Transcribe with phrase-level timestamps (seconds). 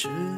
[0.00, 0.29] 是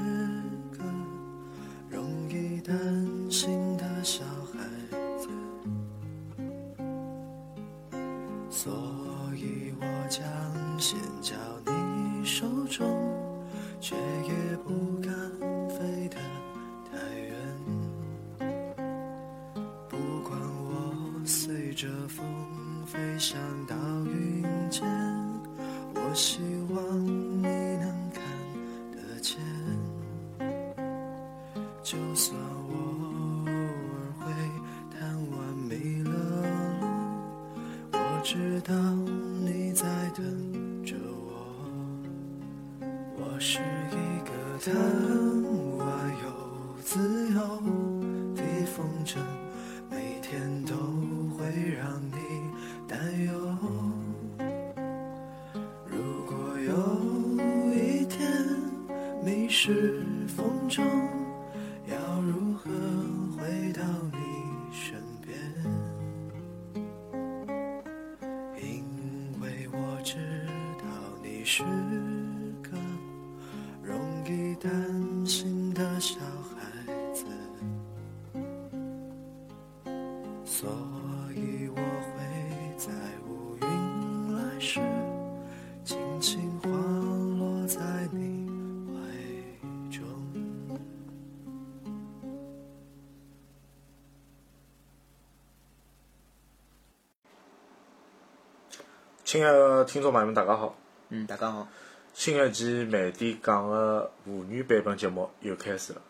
[99.33, 100.77] 亲爱的听众朋友们，大家好！
[101.09, 101.67] 嗯，大家好。
[102.13, 106.03] 新一期慢点讲的沪语版本节目又开始了。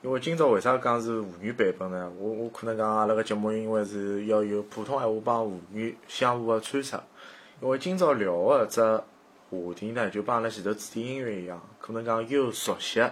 [0.00, 2.10] 因为今朝为啥讲是沪语版本呢？
[2.18, 6.98] 我我可能讲阿拉个节目，因为是要有普通闲话帮沪语相互个穿插。
[7.60, 13.02] 因为今朝聊个只话题呢，就帮阿拉前头主题音乐一样，可能讲又熟悉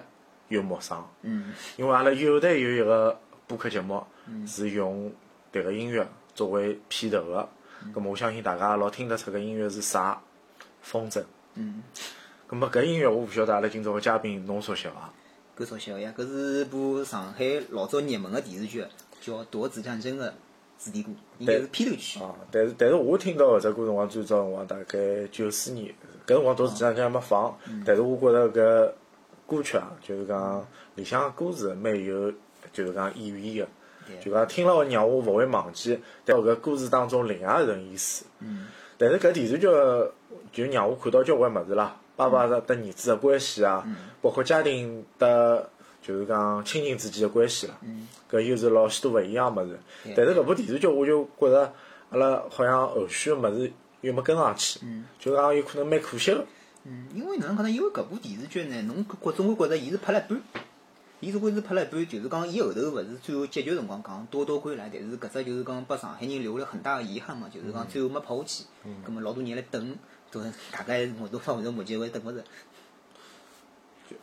[0.49, 1.07] 又陌生。
[1.21, 4.03] 嗯因为阿拉有的有一个播客节目
[4.47, 5.13] 是用
[5.53, 7.47] 迭个音乐作为片头个，
[7.95, 10.21] 咁么我相信大家老听得出搿音乐是啥，
[10.83, 11.23] 风筝。
[11.55, 11.83] 嗯，
[12.49, 15.13] 咁么搿音乐我勿晓得阿拉今朝个嘉宾侬熟悉伐？
[15.59, 18.85] 搿熟悉个呀，搿是部上海老早热门个电视剧，
[19.21, 20.33] 叫《夺子战争》个
[20.79, 22.21] 主题歌，应该是片头曲。
[22.21, 25.93] 啊，但是但是我听到搿只歌辰光最早辰光大概九四年，
[26.27, 27.55] 搿辰光夺子战争还没放，
[27.85, 28.93] 但是我觉着搿
[29.47, 32.33] 歌曲啊，就是讲里向歌词蛮有，
[32.73, 33.69] 就是讲意义个，
[34.19, 38.25] 就讲听了会让我勿会忘记，但搿歌词当中另外一层意思。
[38.41, 38.67] 嗯
[38.99, 39.67] 但是搿电视剧
[40.53, 43.83] 就让我看到交关物事啦，爸爸的和儿子的关系啊，
[44.21, 45.71] 包括家庭的，
[46.03, 47.79] 就是讲亲情之间的关系啦。
[48.31, 49.79] 搿又是老许多勿一样物事。
[50.15, 51.73] 但是搿部电视剧我就觉着
[52.11, 53.73] 阿拉好像后续个物事
[54.03, 54.81] 又没跟上去，
[55.19, 56.45] 就讲有可能蛮可惜个。
[56.85, 57.71] 嗯，因为哪能讲呢？
[57.71, 60.43] 因为搿部电视剧呢，侬觉总归觉着伊是拍了一半，
[61.21, 68.65] 伊总归是拍了一半，就是讲伊后头勿是最后结局辰光讲多多归来，但是搿只就是讲拨上海人留了很大个遗憾嘛，就是讲最后没拍下去。
[69.05, 69.97] 葛末老多人来等，
[70.31, 70.41] 都
[70.73, 72.43] 大概我都发会到目前为止等勿着。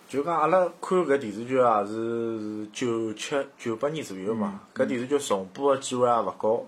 [0.09, 4.61] 就讲阿拉看搿电视剧啊，是九七九八年左右嘛。
[4.73, 6.65] 搿电视剧重播个机会也勿高，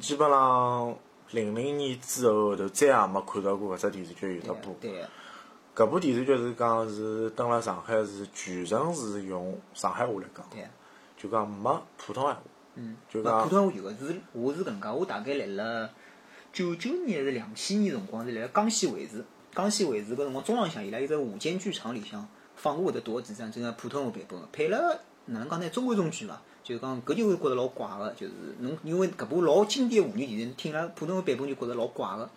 [0.00, 0.96] 基本上
[1.32, 4.72] 零零年之后后头再也没看到过搿只电视剧有得播。
[4.80, 5.08] 对个。
[5.74, 10.46] 搿部电视剧是讲是登辣上海是全程是用上海话来讲。
[11.16, 12.40] 就讲没普通闲话。
[12.76, 15.90] 嗯，就讲勿普通话有个是，我是搿能介，我大概来了
[16.52, 22.24] 九九年还是两千年辰光是来了江西卫视，江西卫视搿辰光中浪向伊拉有只午间剧场里向
[22.54, 25.68] 放过搿夺子战争个普通话版本个，配了哪能讲呢？
[25.70, 26.40] 中规中矩伐？
[26.62, 32.30] 就是讲搿就会觉着老怪个，就是侬因为搿部老经典个沪语电视，听了普通话版本就觉着老怪个。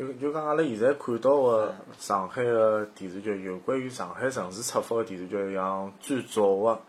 [0.00, 6.80] 就就讲阿拉现在看到个上海个电视剧，有关于上海城市出发个电视剧，像最早个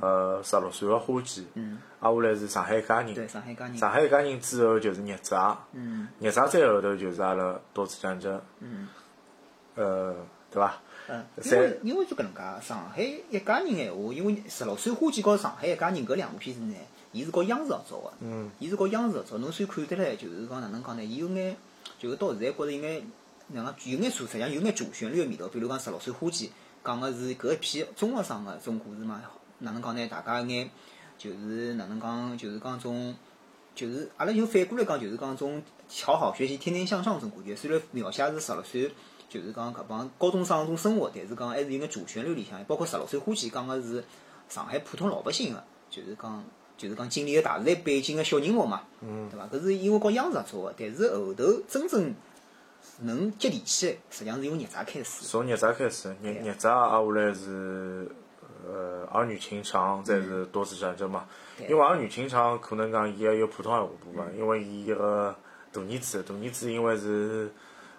[0.00, 3.76] 呃十六岁个花季，嗯挨下来是上海一家人，对，上海一家人。
[3.76, 8.88] 上海一家人之后就是孽债，嗯孽债再后头就是阿拉多次战争，嗯
[9.74, 10.16] 呃，
[10.50, 10.76] 对伐？
[11.08, 16.74] 嗯，因为因为就搿能介，上海一家人闲话，因为十六岁花季和上海一家人搿两部片子呢，
[17.12, 21.04] 伊是搞央视合作个，嗯，伊是搞央视合作，侬所以看得来就是讲哪能讲呢？
[21.04, 21.54] 伊有眼，
[21.98, 23.10] 就是到现在觉着有眼
[23.48, 25.48] 哪能有眼主，实际上有眼主旋律个味道。
[25.48, 26.50] 比如讲十六岁花季
[26.84, 29.22] 讲个是搿一批中学生个种故事嘛，
[29.58, 30.06] 哪能讲呢？
[30.08, 30.70] 大家有眼
[31.16, 33.14] 就是哪能讲，就是讲种。
[33.74, 35.62] 就是阿拉就反过来讲，就是讲种
[36.02, 37.54] 好好学习、天天向上种感觉。
[37.54, 38.90] 虽然描写是十六岁，
[39.28, 44.02] 就是讲搿帮高中生种生活，但是讲还是有眼主旋律里向，包括十六岁花季讲个是
[44.48, 46.42] 上海普通老百姓个，就是讲
[46.76, 49.46] 就是讲经历个大时代背景个小人物嘛，对伐？
[49.50, 52.14] 搿是因为和央视合作个，但是后头真正
[53.00, 55.24] 能接地气的，实际上是从孽债开始。
[55.26, 58.08] 从孽债开始，孽孽债挨下来是
[58.66, 61.26] 呃儿女情长，再是多子战争嘛。
[61.58, 65.34] 对因为儿女情长可能讲伊也有普通闲话部分，因为伊一个
[65.72, 67.50] 大儿子，大儿子因为是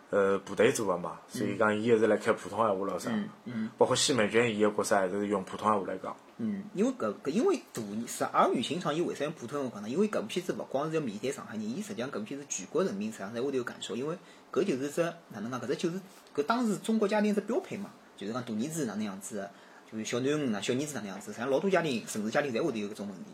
[0.09, 3.11] 呃部队做个嘛，所以讲伊一直辣开普通闲话咯啥。
[3.45, 6.15] 嗯包括西门拳伊个角色还是用普通闲话来讲。
[6.37, 9.89] 嗯，因为搿搿因为大十二女情长，伊为啥用普通话讲呢？
[9.89, 14.15] 因为搿部片子勿光是要面对上海人，伊实际上搿部片子全国人民实际上侪会得有感受，因为
[14.51, 15.59] 搿就是只哪能讲？
[15.59, 15.99] 搿只就是
[16.35, 19.49] 搿当时中国家庭只标配嘛，就是讲大儿子哪能样子，
[19.91, 23.31] 就是小囡恩呐、小儿子哪能样子，实际上老多家庭城市家庭侪会得有搿种问题。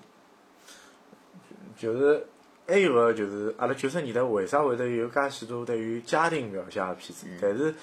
[1.78, 2.26] 就是
[2.68, 7.28] 还有个就是阿拉九十年代为啥会得有介许多对于家庭描写个片子？
[7.42, 7.76] 但是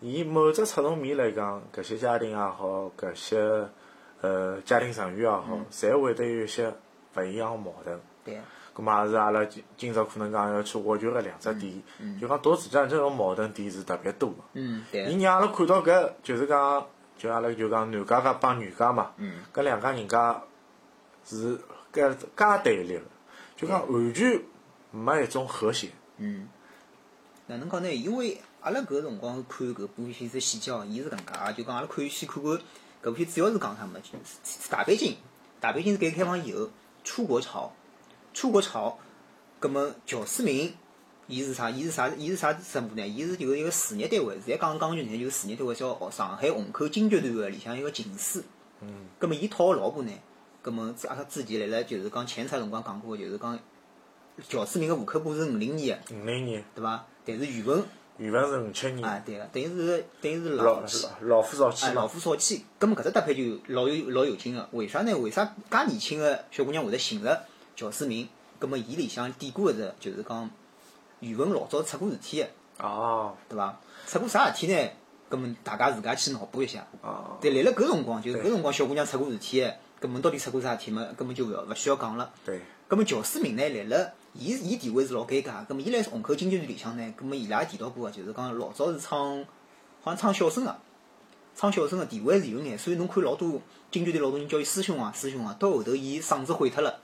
[0.00, 3.68] 以某只侧重面来讲，搿些家庭也好，搿些
[4.20, 6.72] 呃家庭成员也好，侪会得有一些
[7.16, 8.00] 勿一样个矛盾。
[8.24, 8.36] 对。
[8.36, 8.44] 啊，
[8.76, 11.82] 咁嘛也是阿拉今今朝可能讲要去挖掘个两只点，
[12.20, 14.36] 就讲夺子战争个矛盾点是特别多个。
[14.52, 15.04] 嗯，对。
[15.04, 16.86] 啊伊，让阿拉看到搿就是讲，
[17.16, 19.42] 就阿拉就讲男家家帮女家嘛，嗯。
[19.52, 20.40] 搿两家人家
[21.24, 21.58] 是
[21.92, 23.02] 搿介对立个，
[23.58, 24.40] 就讲完全
[24.92, 25.90] 没一种和谐。
[26.18, 26.48] 嗯，
[27.48, 27.92] 哪能讲呢？
[27.92, 32.60] 因为阿拉搿辰光看搿部片子细节哦，伊是搿能介，就讲阿拉可以先看看搿
[33.02, 33.98] 部片主要是讲啥么？
[33.98, 35.16] 就是大北京，
[35.58, 36.70] 大北京是改革开放以后
[37.02, 37.72] 出国潮，
[38.32, 38.96] 出国潮，
[39.58, 40.72] 葛么乔思明。
[41.26, 41.68] 伊是啥？
[41.68, 42.08] 伊是啥？
[42.10, 43.04] 伊是啥职务呢？
[43.06, 48.44] 伊是就一个事业单位，现在讲讲句难听，就是事业单位叫上海虹口京剧团个里向一个琴师。
[48.82, 49.06] 嗯。
[49.18, 50.12] 葛么伊讨个老婆呢？
[50.62, 53.58] 葛么阿拉之前辣辣就是讲前菜辰光讲过，就是讲
[54.48, 57.04] 乔思明个户口簿是五零年个，五零年，对伐？
[57.24, 57.84] 但是语文
[58.18, 60.82] 语文是五七啊年，，对个，等于是等于是老
[61.20, 62.06] 老夫少妻哎老。
[62.06, 62.64] 夫少妻。
[62.78, 65.16] 葛么搿只搭配就老有老有劲个，为啥呢？
[65.16, 67.44] 为啥介年轻个小姑娘会得寻着
[67.76, 68.28] 乔思明？
[68.58, 70.50] 葛么伊里向典故个是就是讲
[71.20, 73.80] 语文老早出过事体个，哦，对伐？
[74.06, 74.90] 出过啥事体呢？
[75.28, 76.86] 葛么大家自家去脑补一下。
[77.02, 79.64] 哦，但辣辣搿辰光，就是搿辰光小姑娘出过事体
[80.00, 81.06] 个，葛么到底出过啥事体嘛？
[81.16, 82.30] 根本就勿要勿需要讲了。
[82.44, 85.66] 对，咁么乔思明呢，来了伊伊地位是老尴尬。
[85.66, 89.44] 咁么伊来虹口京剧团里向呢，咁么伊拉提到过个，就是讲老早是唱，
[90.02, 90.76] 好像唱小生个，
[91.54, 93.60] 唱小生个地位是有眼，所以侬看老多
[93.90, 97.00] 京剧团老多人叫伊师兄啊师兄啊，到后头伊嗓子毁脱了，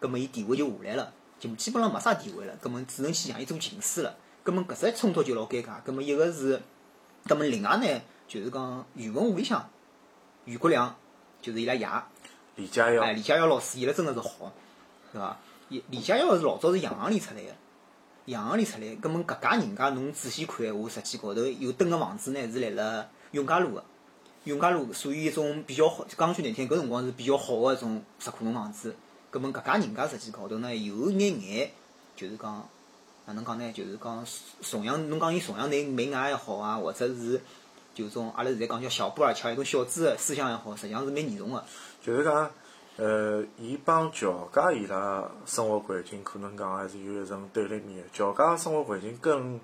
[0.00, 4.16] 咁么伊地位就下来了，就基本上没啥地位了，咁么只能去让伊做琴师了。
[4.44, 5.80] 咁么搿只冲突就老尴尬。
[5.86, 6.60] 咁么一个是，
[7.26, 9.70] 咁么另外呢，就是讲语文屋里向，
[10.44, 10.96] 余国良
[11.40, 11.88] 就是伊拉爷。
[12.56, 14.52] 李佳耀哎，，李佳耀老师演了真的是好，
[15.12, 15.38] 对伐？
[15.68, 17.48] 李李家耀是老早是洋行里出来个，
[18.26, 23.84] 洋行里出来，搿么搿家人家侬仔细看闲话，实际高头有蹲个房子呢是辣辣永嘉路个，
[24.44, 28.94] 永嘉路属于一种比较好，讲句难听，搿辰光是比较好个一种石库门房子。
[29.32, 31.70] 搿么搿家人家实际高头呢有眼眼，
[32.14, 32.68] 就是讲
[33.24, 33.72] 哪能讲呢？
[33.72, 34.26] 就是讲
[34.60, 37.40] 崇洋，侬讲伊崇洋媚媚外也好啊，或者是
[37.94, 41.64] 就种阿拉现在讲叫小布尔乔一种小资个思想也好，实际上是蛮严重个。
[42.02, 42.50] 就是讲，
[42.96, 48.08] 呃，伊帮乔家伊拉生活环境可能讲还是有一层对立面的。
[48.12, 49.58] 乔家生活环境更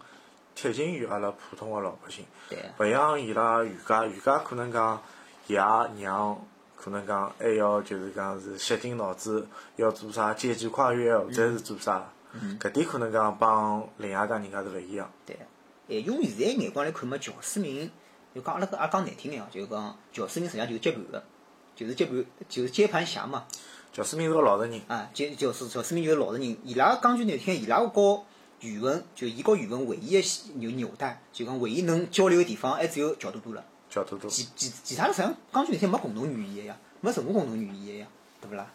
[0.55, 2.59] 贴近于阿拉普通个老百姓，对。
[2.79, 5.03] 勿像伊拉余家，余家可能讲
[5.49, 5.61] 爷
[5.97, 6.41] 娘
[6.77, 9.47] 可能讲还要就是讲是吸尽脑子
[9.77, 12.09] 要做啥阶级跨越，或者是做啥，
[12.61, 15.11] 搿点可能讲帮另外一家人家是勿一样。
[15.27, 15.37] 对，
[15.89, 17.91] 哎，用现在眼光来看嘛，乔思明
[18.33, 21.23] 就讲阿拉阿拉讲难听点哦，就是讲乔思明实际上就是接盘个，
[21.79, 23.45] 就是接盘就是接盘侠嘛。
[23.93, 28.25] 乔思明是个老实人，啊，就就是乔思明就是老实人，伊拉讲句难听，伊拉和
[28.61, 33.65] 语文就伊和语文唯一的有纽带，就讲唯一能交流个地方还只有乔多多了。
[33.89, 34.29] 乔多多。
[34.29, 38.07] 其其其他的实际上讲句难听没共同语言呀，没任何共同语言呀，
[38.41, 38.67] 对不啦？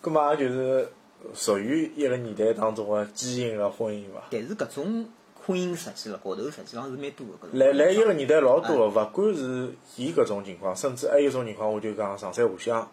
[0.00, 0.90] 葛末也就是
[1.34, 4.24] 属于一个年代当中个畸形个婚姻伐。
[4.30, 5.08] 但是搿种
[5.48, 7.48] 婚姻实际浪高头实际上是蛮多个。
[7.48, 12.90] 搿种来来一个年代老多个，勿管是伊搿种情况，甚至还有一种情况，我就讲上山下乡，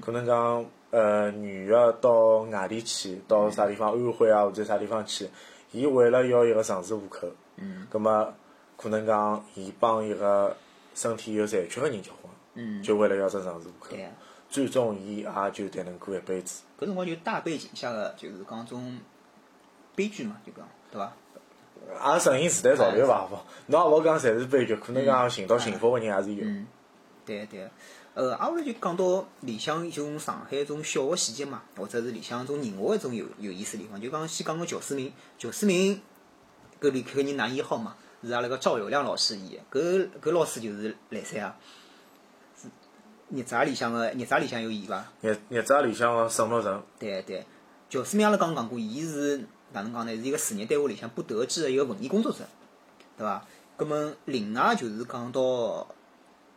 [0.00, 5.28] 可能讲呃女个到外地去，到啥地方安徽啊或者啥地方去，
[5.70, 8.32] 伊为了要一个城市户口，嗯葛末
[8.78, 10.56] 可能讲伊帮一个
[10.94, 13.94] 身体有残缺个人结婚，嗯就为了要只城市户口。
[14.50, 16.62] 最终伊也就才能过一辈子。
[16.80, 18.98] 搿辰光就大背景下个，就是讲种
[19.94, 21.12] 悲剧嘛，就讲对伐？
[21.88, 23.28] 也顺应时代潮流伐？
[23.66, 26.44] 侬也勿好讲侪是悲剧，可能讲寻到幸福个人也是有。
[26.44, 26.66] 嗯，
[27.24, 27.68] 对对。
[28.14, 34.00] 呃，挨下来就讲到里向一种上海一种小个细节嘛，或者是里向一种人物一种有有意思地方。
[34.00, 36.00] 就讲先讲个乔思明，乔思明
[36.80, 39.80] 搿里搿人男一号嘛，是阿拉个赵友亮老师演个。
[39.80, 41.56] 搿搿老师就是来三啊，
[42.60, 42.68] 是
[43.28, 45.04] 孽债里向个孽债里向有伊伐？
[45.20, 47.46] 日日子里向个沈木成，对对，
[47.88, 50.14] 乔思明阿拉刚刚讲过，伊是哪能讲呢？
[50.14, 52.38] 是一个事业单位里向不得志的一个文艺工作者，
[53.16, 53.44] 对伐？
[53.76, 55.86] 葛末另外就是讲到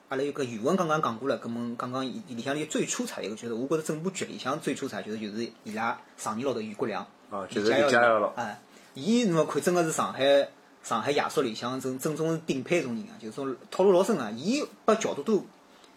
[0.09, 8.33] 阿拉有个语文刚刚讲过了，葛末刚刚里里向有最出彩的一个就是，我觉着整部剧里向最出彩就是就是伊拉上年老头于国良，啊，就是李李家耀咯。
[8.35, 8.59] 哎，
[8.93, 10.49] 伊侬看真个是上海
[10.83, 14.31] 上海亚叔里向正正宗是顶配种人啊，就是种套路老深啊。
[14.31, 15.45] 伊把乔多多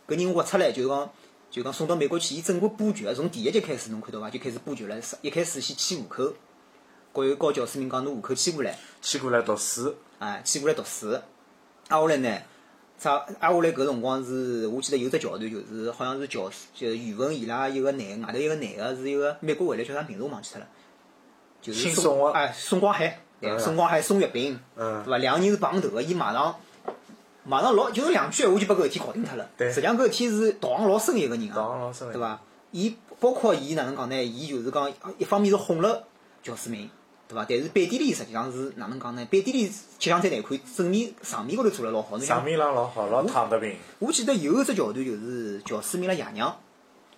[0.06, 1.10] 搿人挖出来，就是讲
[1.50, 4.28] 就讲送到美国去，伊整个布局啊，从第一集开始侬看到伐？
[4.28, 5.00] 就开始布局了。
[5.22, 6.34] 一开始先迁户口，
[7.14, 11.12] 国有告教师明讲侬户口迁过来，迁过来读书，哎，迁过来读书。
[11.86, 12.38] 挨下来呢，
[12.98, 20.66] 啥挨下来搿辰光是，我记得有只桥段，就是好像是教师，就是语文伊拉一个男外头一个男个是一个美国回来叫啥名字我忘记脱了，
[21.62, 23.20] 就是姓宋的哎，宋光海，
[23.60, 25.18] 宋光海宋月饼，嗯对伐？
[25.18, 26.56] 两个人是碰头个，伊马上
[27.44, 29.48] 马上老就是两句闲话就把搿事体搞定脱了。
[29.56, 32.40] 对实际上搿事体是道行老深一个人啊，道行老深的对伐？
[32.72, 34.24] 伊包括伊哪能讲呢？
[34.24, 36.02] 伊就是讲一方面是哄了
[36.42, 36.90] 教师明，
[37.34, 37.46] 对伐？
[37.48, 39.26] 但是背地里实际上是哪能讲呢？
[39.28, 42.16] 背地里吃相再难看，正面上面高头做了老好。
[42.16, 43.76] 侬想上面浪老好，老躺得平。
[43.98, 46.56] 我记得有一只桥段，就是乔思明拉爷娘，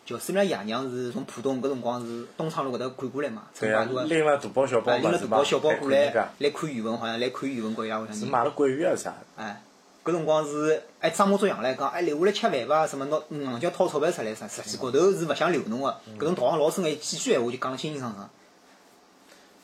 [0.06, 8.26] 乔思明拉爷娘是从浦东搿辰光是东昌路搿搭赶过来嘛，乘对啊，拎了大包小包哎，拎了大包小包过来来看语文，好像来看语文国伊拉屋里向人。
[8.26, 9.14] 是买了桂鱼还是啥？
[9.36, 9.62] 哎，
[10.04, 12.86] 搿辰光是还装模作样来讲，哎留下来吃饭伐？
[12.86, 14.46] 什么拿硬叫掏钞票出来啥？
[14.48, 18.30] 实际高头是勿想留侬个，搿种道行老深个几句闲话就讲了清清爽爽。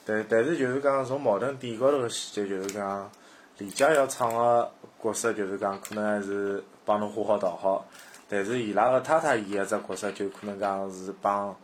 [0.04, 3.10] 但但是就是讲从矛盾点高头个细节，就是讲
[3.58, 7.86] 李家要唱个角色，就是讲可能还是帮侬画好道好，
[8.28, 11.54] 但是伊拉个太太演个只角色，就可能讲是帮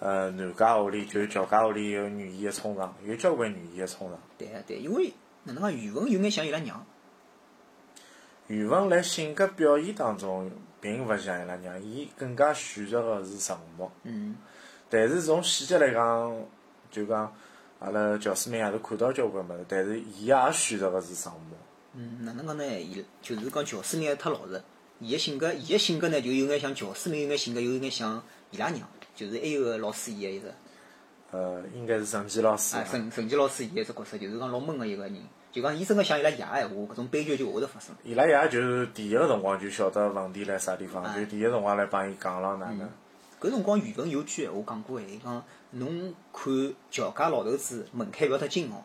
[0.00, 4.20] 呃男家屋里，就是乔家屋里有女演个冲撞，有交关女演个冲撞。
[4.36, 5.12] 对啊对，因为
[5.44, 6.84] 哪能讲语文有眼像伊拉娘，
[8.48, 10.50] 语文辣性格表现当中，
[10.80, 13.90] 并勿像伊拉娘，伊更加选择个是沉默。
[14.02, 14.36] 嗯，
[14.90, 16.36] 但是从细节来讲，
[16.90, 17.32] 就讲
[17.86, 21.56] 阿拉乔思明也是看到交关物事，但是伊也选择个是沉默。
[21.94, 22.64] 嗯，哪能讲呢？
[22.80, 24.60] 伊就是讲乔思明还太老实，
[24.98, 30.52] 伊个性格，伊个性格呢就有眼像乔思明有眼性格，有眼像伊拉娘，就是还有个老师演个一个，
[31.30, 32.84] 呃，应该是陈建老师啊，。
[32.90, 35.16] 陈陈杰老师演个一只角色，就是讲老闷个一个人，
[35.52, 37.94] 就讲伊真个像伊拉爷个闲话，搿种悲剧就会得发生。
[38.02, 42.90] 伊拉爷就是第一个辰光就晓得问题辣啥地方，哎就第一辰光来帮伊讲了哪能。
[43.40, 45.44] 搿辰光语文有句闲话讲过哎，伊讲
[45.78, 48.84] 侬看乔家老头子门槛勿要太金哦。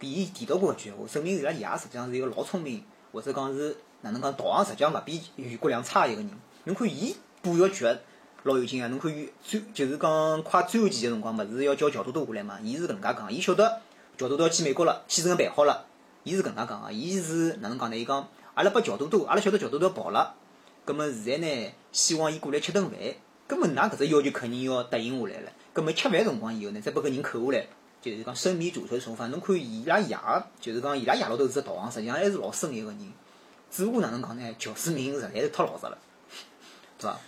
[0.00, 6.30] 伊提到过搿句闲话，证明伊拉爷实际上是一个老聪明，或者讲是哪能讲道行实际上勿比于国良差一个人。
[6.64, 7.86] 侬看伊布个局
[8.42, 8.88] 老有劲啊！
[8.88, 12.58] 侬看伊最就是讲快最后期个辰光，勿是要叫乔多多过来嘛？
[12.62, 13.80] 伊是搿能介讲，伊晓得
[14.18, 15.86] 乔多多要去美国了，签证办好了，
[16.24, 16.92] 伊是搿能介讲个。
[16.92, 17.96] 伊是哪能讲呢？
[17.96, 20.34] 伊讲阿拉拨乔多多，阿拉晓得乔多多跑了，
[20.84, 22.98] 葛末现在呢，希望伊过来吃顿饭。
[23.46, 25.52] 葛末㑚搿只要求肯定要答应下来了。
[25.72, 27.66] 葛末吃饭辰光以后呢，再拨搿人扣下来，
[28.00, 29.30] 就是讲生米煮成熟饭。
[29.30, 30.16] 侬看伊拉爷，
[30.60, 33.12] 就是讲伊拉爷老头子道行，实际上还是老深一个人。
[33.70, 34.54] 只不过哪能讲呢？
[34.58, 35.98] 乔思明实在是太老实了，
[36.98, 37.18] 对伐？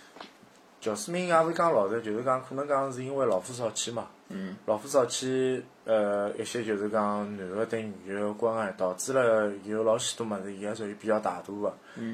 [0.79, 4.07] 乔思明也勿是讲老实，就是讲可能讲是因为老夫少妻嘛。
[4.29, 4.55] 嗯。
[4.65, 11.73] 老夫少妻，呃，一些就是讲男个对女个关爱，导致了有老许多物事，伊还属于比较大度个，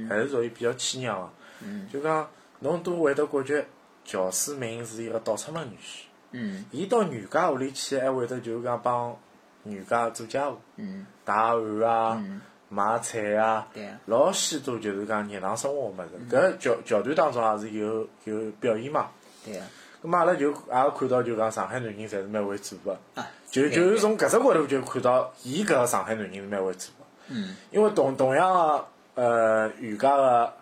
[0.10, 1.29] 还是属于比较谦让个。
[1.62, 2.27] 嗯就讲
[2.60, 3.63] 侬都会得感觉
[4.05, 6.03] 乔思明是一个倒插门女婿。
[6.31, 9.15] 嗯伊到女家屋里去，还会得就是讲帮
[9.63, 13.67] 女家做家务、嗯洗碗啊、嗯，买菜啊。
[14.05, 16.36] 老许多就是讲日常生活个物事。
[16.36, 19.10] 搿桥桥段当中也是有有表演嘛。
[19.45, 19.67] 对啊。
[20.03, 20.55] 咁嘛，阿拉就也
[20.98, 23.25] 看到就讲上海男人侪是蛮会做个，啊。
[23.50, 27.05] 就就是从搿只角度就看到伊搿个上海男人是蛮会做个。
[27.29, 30.53] 嗯因为同同样个呃余家个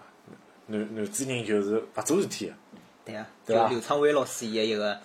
[0.67, 2.53] 男男主人就是勿做事体个，
[3.05, 3.27] 对啊。
[3.45, 4.97] 对吧就刘昌伟老师演一个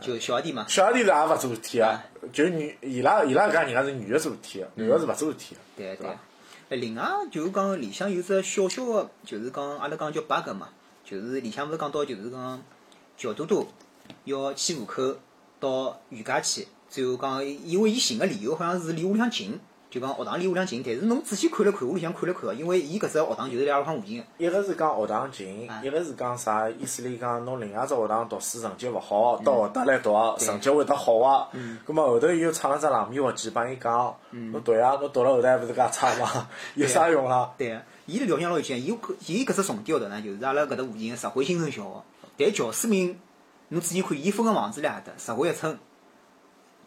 [0.00, 0.66] 就小弟嘛。
[0.68, 5.60] 小弟是也勿做事体个啊，就女伊拉伊拉搿家人家是女个做事体个，男个是勿做事体个。
[5.76, 6.20] 对啊对啊吧。
[6.70, 10.68] 哎，另外就是讲里向有只小小个，就是讲阿拉讲叫 bug 嘛，
[11.04, 12.62] 就是里向勿是讲到就是讲
[13.16, 13.66] 乔多多
[14.24, 15.16] 要迁户口
[15.60, 19.58] 到余家去，最后讲因为伊寻个理由好像是离屋里向近，
[19.94, 24.24] 就讲学堂离屋里向近，但是侬仔细看了看屋里向看了看哦，因为伊搿只学堂就是辣阿拉屋附近个。
[24.38, 31.48] 一个是讲学堂近啊，一个是讲啥意思里讲侬另外只学堂读书成绩勿好，到学堂来读啊，成绩会得好啊。
[31.86, 37.52] 咁么后头又唱了只冷面活计帮伊讲，侬读呀，侬读了后头还勿是介差嘛， 有啥用啦？
[37.56, 42.02] 对个，伊个条件老有劲，伊搿伊搿只重点学堂呢，就是阿拉搿搭附近个石汇新城小学。
[42.36, 43.16] 但乔思明，
[43.68, 45.12] 侬仔细看，伊分个房子辣何搭？
[45.16, 45.78] 石汇一村，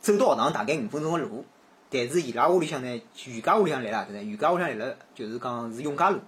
[0.02, 1.46] 走到学堂大概五分钟个路。
[1.90, 4.24] 但是伊拉屋里向呢，余家屋里向辣辣何搭呢？
[4.24, 6.20] 余家屋里向来了就是讲是永嘉路。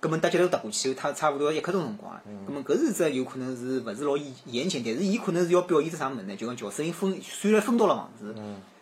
[0.00, 2.22] 葛末搭脚头踏过去，差差勿多要一刻钟辰光了。
[2.46, 4.16] 葛末搿是只有可能是勿是老
[4.46, 6.36] 严谨，但是伊可能是要表现只啥物事呢？
[6.36, 8.32] 就讲乔思明分虽然分到了房子，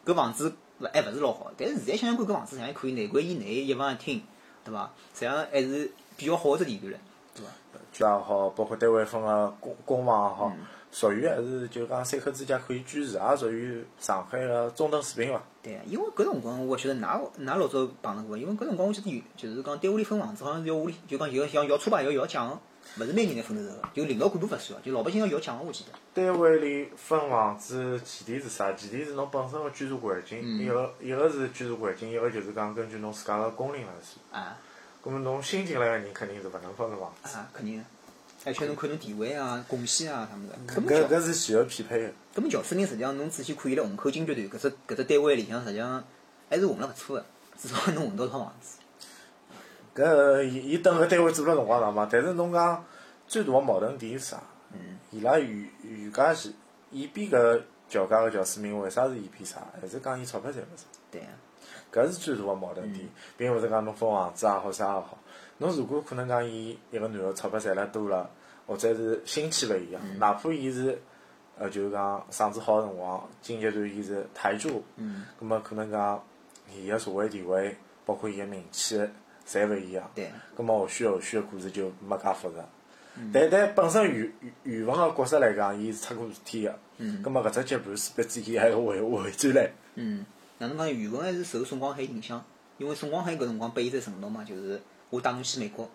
[0.04, 1.50] 搿房子勿还勿是老好。
[1.56, 4.22] 但是现在想想看，搿房子实际上可以内关以内一房一厅，
[4.62, 4.92] 对伐？
[5.14, 6.96] 实际上还是比较好个只地段唻，
[7.34, 7.50] 对伐？
[7.92, 10.52] 居也好，包括单位分个公公房也好，
[10.96, 15.42] 属于还是就讲三口之家可以居住，也属于上海个中等水平伐？
[15.62, 25.92] 对，因为搿辰光我晓得㑚㑚老早碰着过，因为搿辰光我记得有，就是讲单位里分房子，好像是要屋里就讲要像要车牌要要奖个，勿是每人侪分得着个，就领导干部勿算，就老百姓要要奖个，我记得。
[26.14, 28.72] 单位里分房子前提是啥？
[28.72, 34.42] 前提是侬本身个居住环境，一个一个是居住环境，一个就是讲根据侬自家个工龄来算。
[34.42, 34.56] 啊
[35.04, 37.84] 咁么侬新进来个人肯定是勿能分个房子，啊，肯定
[38.46, 38.50] 的。
[38.50, 42.06] 而且侬看侬地位啊、贡献啊啥么事，根搿搿是前后匹配个。
[42.32, 46.02] 根本乔思明实际上侬仔细看伊辣虹口金剧团搿只搿只单位里向，实际上
[46.48, 47.26] 还是混了勿错个，
[47.58, 48.78] 至少侬混到套房子。
[49.94, 52.84] 搿伊伊等搿单位做了辰光长嘛，但是侬讲
[53.26, 54.42] 最大个矛盾点是啥？
[54.72, 56.52] 嗯伊拉余余家是
[56.90, 59.62] 伊比搿乔家个乔思明，为啥是伊比啥？
[59.80, 60.82] 还是讲伊钞票赚勿着？
[61.10, 61.30] 对啊，
[61.92, 65.18] 搿是最大个矛盾点，并勿是讲侬分房子也好啥也好。
[65.58, 68.28] 侬如果可能讲伊一个男个钞票赚了多了，
[68.66, 70.98] 或者是心气勿一样，哪怕伊是
[71.58, 76.22] 呃就是讲嗓子好个辰光，经济段伊是台柱，嗯，葛末可能讲
[76.75, 79.00] 伊个社会地位，包括伊个名气，
[79.48, 80.10] 侪勿一样。
[80.14, 82.64] 对，葛末后续后续个故事就没介复杂。
[83.32, 86.78] 但但本身原原原文个角色来讲，伊是出过事体个。
[86.98, 89.70] 嗯葛末搿只接盘势必之伊还要回回转来。
[89.94, 90.26] 嗯，
[90.58, 90.92] 哪能讲？
[90.92, 92.44] 余文还是受宋光海影响，
[92.76, 95.88] 因为宋光海搿辰光拨伊只承诺嘛，就是我带侬去美国。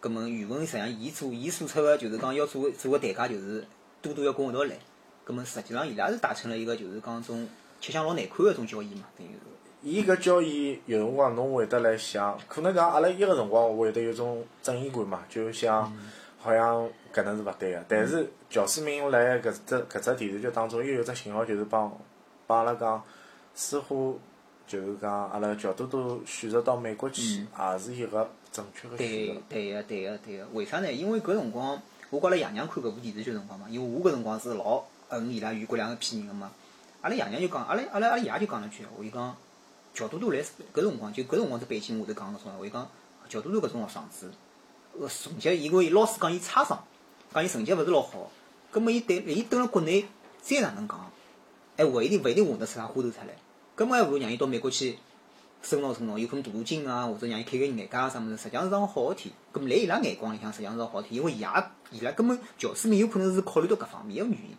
[0.00, 3.64] 葛末原文实际上伊做伊所出个就是讲要做做个代价就是
[4.00, 4.76] 多多要跟我一道来。
[5.24, 7.48] 葛末实际上伊拉是达成了一个就是讲种
[7.80, 9.38] 吃相老难看个种交易嘛，等于是。
[9.82, 15.92] 伊搿交易有辰光侬会得来想，可能讲阿拉伊个辰光会得有种正义感嘛，就想
[16.38, 17.84] 好像搿能是勿对个。
[17.88, 21.92] 但是乔思明来搿只搿只电视剧当中又有只信号，就是帮
[22.46, 23.02] 帮阿拉讲，
[23.54, 24.20] 似乎
[24.66, 29.42] 就是讲阿拉乔多多选择到美国去，也是一个正确个选对择。
[29.48, 30.92] 对个对个对个，为啥呢？
[30.92, 36.50] 因为搿辰光我跟阿拉爷娘看搿部电视剧辰光嘛，因为我搿辰光是老恨伊拉余国良搿批人个嘛。
[37.02, 39.36] 阿拉爷娘就讲，阿拉阿拉阿拉爷就讲了句闲话，伊讲
[39.92, 42.88] 乔多多来搿辰光就搿辰光只背景下头讲搿种闲话，伊讲
[43.28, 44.30] 乔多多搿种学生子，
[44.98, 46.78] 呃成绩因为老师讲伊差生，
[47.34, 48.30] 讲伊成绩勿是老好，
[48.70, 50.06] 葛末伊对伊蹲辣国内
[50.40, 51.10] 再哪能讲，
[51.76, 53.34] 还勿一定勿一定混得出啥花头出来，
[53.74, 54.98] 葛末还勿如让伊到美国去。
[55.64, 59.32] 深造深造，有可能镀镀金啊，或者让伊开个眼界啊啥物事，实际上是桩好事体。
[59.54, 64.56] 咁么，辣伊拉眼光里向，实际上是桩好事体，因为伊拉伊拉根本乔思敏有可能是考虑到搿方面个原因。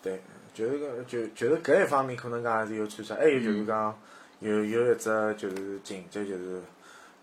[0.00, 0.22] 对，
[0.54, 3.98] 就是搿就就是搿一方面可能讲还是有穿插，还有就是讲
[4.38, 6.62] 有有一只就是情节就是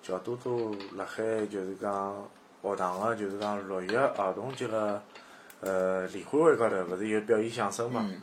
[0.04, 2.22] 乔多多辣海就是讲
[2.62, 5.02] 学堂个就是讲六一儿童节个
[5.62, 8.02] 呃联欢会高头，勿是有表演相声嘛？
[8.02, 8.14] 葛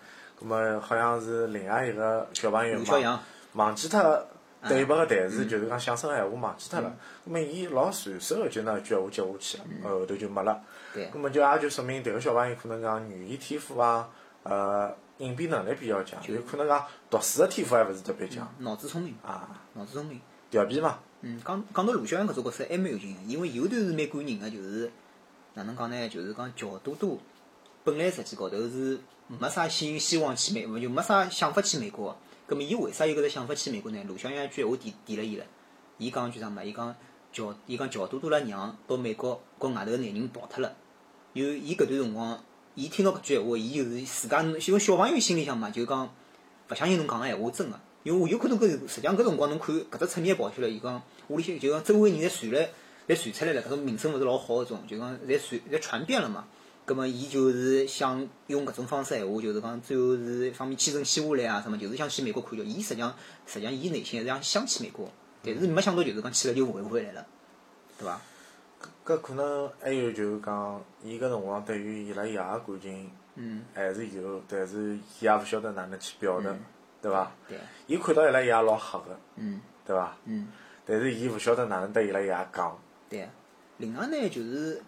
[0.44, 3.18] 末好像是另外一个小朋友刘小阳
[3.54, 4.26] 忘忘记脱
[4.66, 6.90] 对白个台词，就是讲相声个闲话忘记脱了。
[7.24, 10.62] 葛末伊老随手个就拿一句闲话接下去了，后头就没了。
[10.94, 14.08] 对葛末就也就说明迭个小朋友可能讲语言天赋啊，
[14.42, 20.20] 呃，应变能力比较强，有可能讲读书个天赋还勿是特别强脑子聪明，啊，脑子聪明。
[20.50, 20.98] 调皮嘛。
[21.20, 24.90] 嗯，讲讲到卢小阳搿只角色还蛮有劲个，因为有段是蛮感人个，就是
[25.54, 26.08] 哪能讲呢？
[26.08, 27.18] 就是讲乔多多
[27.82, 32.16] 本来实际高头是没啥希希望去美，就没啥想法去美国个。
[32.46, 34.04] 葛末伊为啥有搿只想法去美国呢？
[34.06, 35.44] 卢小阳一句闲话点点了伊了，
[35.96, 36.62] 伊讲句啥嘛？
[36.62, 36.94] 伊讲
[37.32, 40.76] 乔，伊讲乔多多拉娘到美国跟外头个男人跑脱了。
[41.32, 42.38] 有伊搿段辰光，
[42.74, 46.06] 伊听到搿句闲话，伊就是自家，因为小朋友心里向嘛，就讲
[46.68, 52.68] 勿相信侬讲个闲话真个，因为我有可能搿实际上搿辰光侬看搿只侧面跑出来，伊讲屋里向就讲周围人侪传来，
[53.08, 56.44] 侪传出来了，搿种名声勿是老好个种，就讲侪传侪传遍了嘛。
[56.84, 62.62] 葛末伊就是想用搿种方式闲话，就是讲最后是一方面签证签下来啊，什么就是想去美国看叫。
[62.62, 63.14] 伊实际上
[63.46, 65.10] 实际上伊内心还是想想去美国，
[65.42, 67.26] 但是没想到就是讲去了就回勿回来了，
[67.98, 68.20] 对伐？
[69.06, 76.54] 搿可能还有就是讲，伊搿辰光对于伊拉爷个感情嗯，还是有，但是伊也勿晓得哪能去表达，
[77.00, 77.32] 对伐？
[77.48, 80.16] 对，伊看到伊拉爷老黑个，嗯对伐？
[80.26, 80.48] 嗯。
[80.86, 82.78] 但是伊勿晓得哪能对伊拉爷讲。
[83.08, 83.30] 对啊，
[83.78, 84.82] 另外呢，就是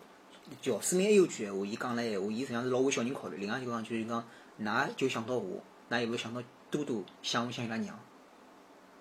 [0.63, 3.37] 乔思明还有句闲话，伊讲了闲话，伊实际上是老为小人考虑。
[3.37, 4.25] 另外就讲就是讲，
[4.63, 7.99] 㑚就想到我，㑚有没有想到多多想勿想伊拉娘？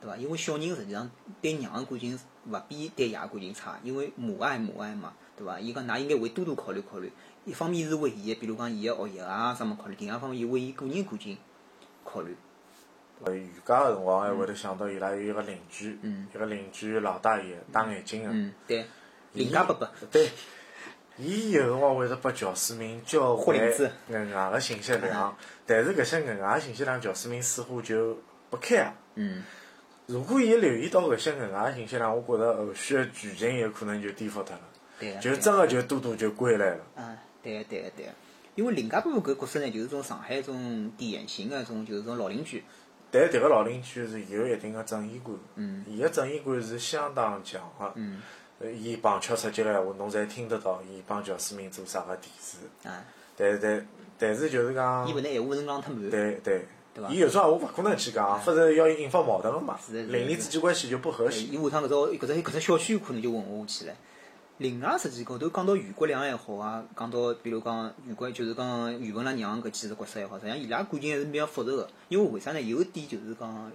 [0.02, 0.18] 对伐？
[0.18, 1.10] 因为小人实际上
[1.42, 5.60] 对娘个感情勿比对爷个感情差，因为母爱母爱嘛，对伐？
[5.60, 7.12] 伊讲㑚应该为多多考虑考虑，
[7.46, 11.38] 一方面是为伊个，比如讲伊个学业啊啥么考虑，另外一方面又为伊个人感情
[12.04, 12.36] 考虑。
[13.24, 18.86] 呃，瑜伽个辰光还会得想到伊拉有一个邻居，嗯一个邻居老大爷戴眼镜个，嗯，对，
[19.32, 20.30] 邻家伯伯，对，
[21.18, 28.18] 伊有辰光会得拨乔思明交换额外个信息量，但是搿些额外信息量，乔思明似乎就
[28.50, 28.94] 不开啊。
[29.16, 29.44] 嗯，
[30.08, 34.62] 如果伊留意到搿些额外信息量，我觉着后续的剧情有可能就颠覆脱了，
[35.00, 35.20] 对个。
[35.20, 36.80] 就真个就多多就归来了。
[36.96, 38.12] 嗯，对个对个对个。
[38.56, 42.64] 因为林家班搿角色呢，就是种上海种典型的种就是种老邻居。
[43.12, 47.94] 但迭个老邻居是有一定个正义感，嗯伊个正义感是相当强个。
[47.96, 48.22] 嗯，呃
[48.74, 52.58] 伊旁敲侧击个闲话，侬侪听得到伊帮乔思明做啥个提示。
[52.88, 53.04] 啊，
[53.36, 56.10] 但但但是就是讲伊，勿能闲话勿能讲太满。
[56.10, 59.78] 对对对伐，伊有种闲话勿可能去讲，否则要引发矛盾个嘛。
[59.90, 61.46] 邻里之间关系就不和对谐。
[61.48, 63.94] 伊下趟搿只搿只搿只小区可能就混下去了。
[64.60, 71.90] 另外实际高头讲到余国良也好啊，讲到比如讲余国就是讲余文亮娘搿几只角色也好，实际上伊拉感情还是比较复杂个。
[72.08, 72.62] 因为为啥呢？
[72.62, 73.72] 有一点就是讲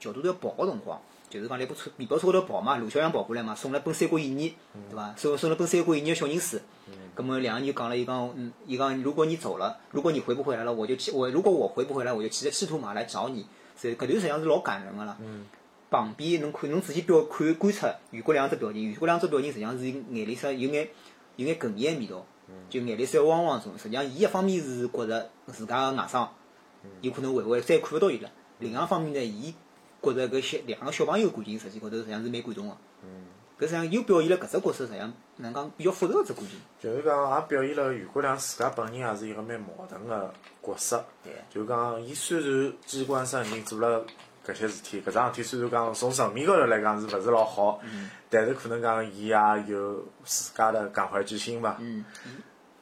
[0.00, 1.00] 乔多多要跑个辰光，
[1.34, 4.50] 就是讲辣部车面包车高头跑嘛，陆小阳跑过来嘛，送了本《三国演义》，
[4.88, 5.12] 对伐？
[5.16, 6.60] 送送了本《三国演义》的小人书。
[7.16, 13.44] 咁么两个人就讲了，伊讲，嗯，伊讲如果你走了，如果你回不回来了，我就骑我如果我回不回来，我就骑着赤兔马来找你。
[13.76, 15.16] 是搿段实际上是老感人个啦。
[15.90, 20.88] 旁边侬看侬仔细表看观察余国良只表情，余国良只表情实际上是眼里向有眼
[21.34, 22.24] 有眼哽咽个味道，
[22.70, 23.72] 就眼泪水汪汪种。
[23.76, 26.28] 实际上，伊一方面是觉着自家个外甥
[27.00, 29.52] 有可能会会再看勿到伊了，另外一方面呢，伊
[30.04, 32.76] 觉着搿小两个小朋友感情实际高头实际上是蛮感动个。
[33.02, 36.58] 嗯搿实际上又表现了搿只角色实际上哪能讲比较复杂个只感情。
[36.80, 41.04] 就是讲，也表现了余国良自家本人也是一个蛮矛盾个角色。
[41.22, 44.04] 对就讲，伊虽然机关杀人做了
[44.44, 47.80] 搿些事体，搿桩事体虽然讲从层面高头来讲是勿是老好，
[48.28, 49.36] 但是可能讲伊也
[49.68, 51.76] 有自家的感怀之心吧。
[51.80, 52.04] 嗯，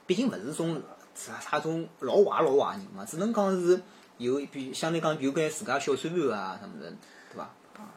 [0.06, 0.82] 毕竟勿是种
[1.14, 3.78] 啥啥种老坏老坏人嘛，只能讲是
[4.16, 6.90] 有比相对讲有眼自家小算盘啊什么的？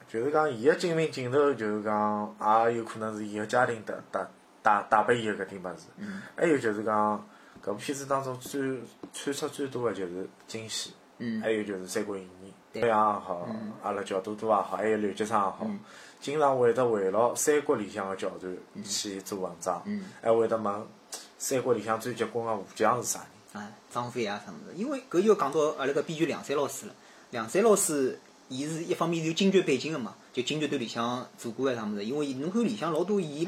[0.07, 2.35] 就是讲，伊个精明劲头，就是讲，
[2.69, 4.25] 也有可能是伊个家庭带带
[4.61, 5.87] 带带拨伊个搿点物事。
[6.35, 7.27] 还有就是讲，
[7.63, 8.79] 搿部片子当中最
[9.13, 11.41] 穿插最多个就是惊喜，嗯。
[11.41, 12.81] 还有就是《三国演义》，对。
[12.83, 13.49] 太阳也好，
[13.83, 15.67] 阿拉乔多多也好，还有刘杰昌也好，
[16.21, 19.83] 经常会得围绕三国里向个桥段去做文章，
[20.21, 20.87] 还会得问
[21.37, 23.19] 三国里向最结棍个武将是啥
[23.53, 23.63] 人。
[23.63, 26.93] 啊，张飞啊啥物事，因为搿就要讲到阿拉个编剧梁山老师了。
[27.31, 32.05] 梁山老师，伊是一方面是有京剧背景个嘛，就京剧队里向做过个啥物事。
[32.05, 33.47] 因为侬看里向老多伊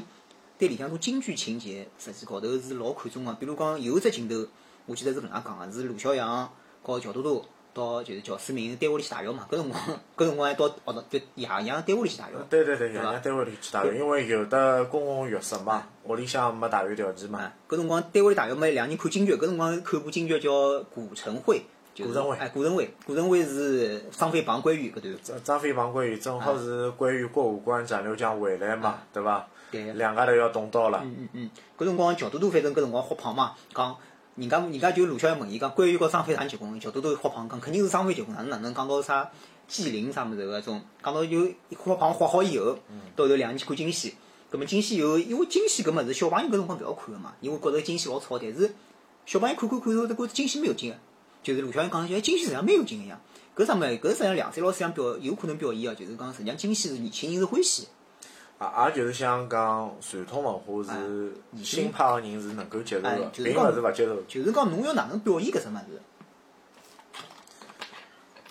[0.57, 3.31] 对里向种京剧情节，实际高头是老看重个。
[3.33, 4.47] 比如讲有一只镜头，
[4.87, 6.49] 我记得是搿能介讲个，是陆小阳
[6.81, 9.47] 和乔多多到就是乔思明单位里去洗浴嘛。
[9.51, 9.81] 搿辰光
[10.17, 12.35] 搿辰光还到学堂就爷娘单位里去洗浴。
[12.49, 20.49] 对对对，爷娘单位里去洗浴，因为有的公共浴室嘛，屋里向没洗浴条件嘛啊。，搿辰光单位里洗浴嘛，两人看京剧，搿辰光看部京剧叫
[20.91, 21.59] 《古城会》。
[21.97, 29.47] 就是古城会哎，古城会，古城会是张飞绑关羽搿段，张张飞帮关羽正好是关羽过五关斩六将回来嘛，对伐？
[29.71, 31.01] 对两家头要动刀了。
[31.03, 33.97] 嗯嗯嗯，搿辰光乔多多反正搿辰光豁胖嘛，讲
[34.35, 39.31] 人家人家就鲁小阳问伊讲关羽和张飞哪结棍，乔多多豁胖讲肯定是张飞结棍，哪能哪能讲到啥
[39.67, 42.77] 纪灵啥物事搿种，讲到就豁胖豁好以后，
[43.15, 44.13] 到头两人去看京戏，
[44.51, 48.71] 葛末京戏有因为京戏搿物事小朋友搿辰光勿要看个嘛，因为觉着京戏老吵，但是
[49.25, 50.97] 小朋友看看看后头觉着京戏蛮有劲个，
[51.43, 53.19] 就是陆小云讲哎，京戏实际上蛮有劲个呀。
[53.55, 53.97] 搿啥物事？
[53.99, 57.89] 搿实际上梁山老师想表有可能表现个，就是讲实际上京戏是年轻人是欢喜的。
[58.65, 64.21] 啊，也就是想讲传统文化是新派个人是能够接受哎个，并勿是勿接受。
[64.23, 66.01] 就是讲侬要哪能表现搿只物事。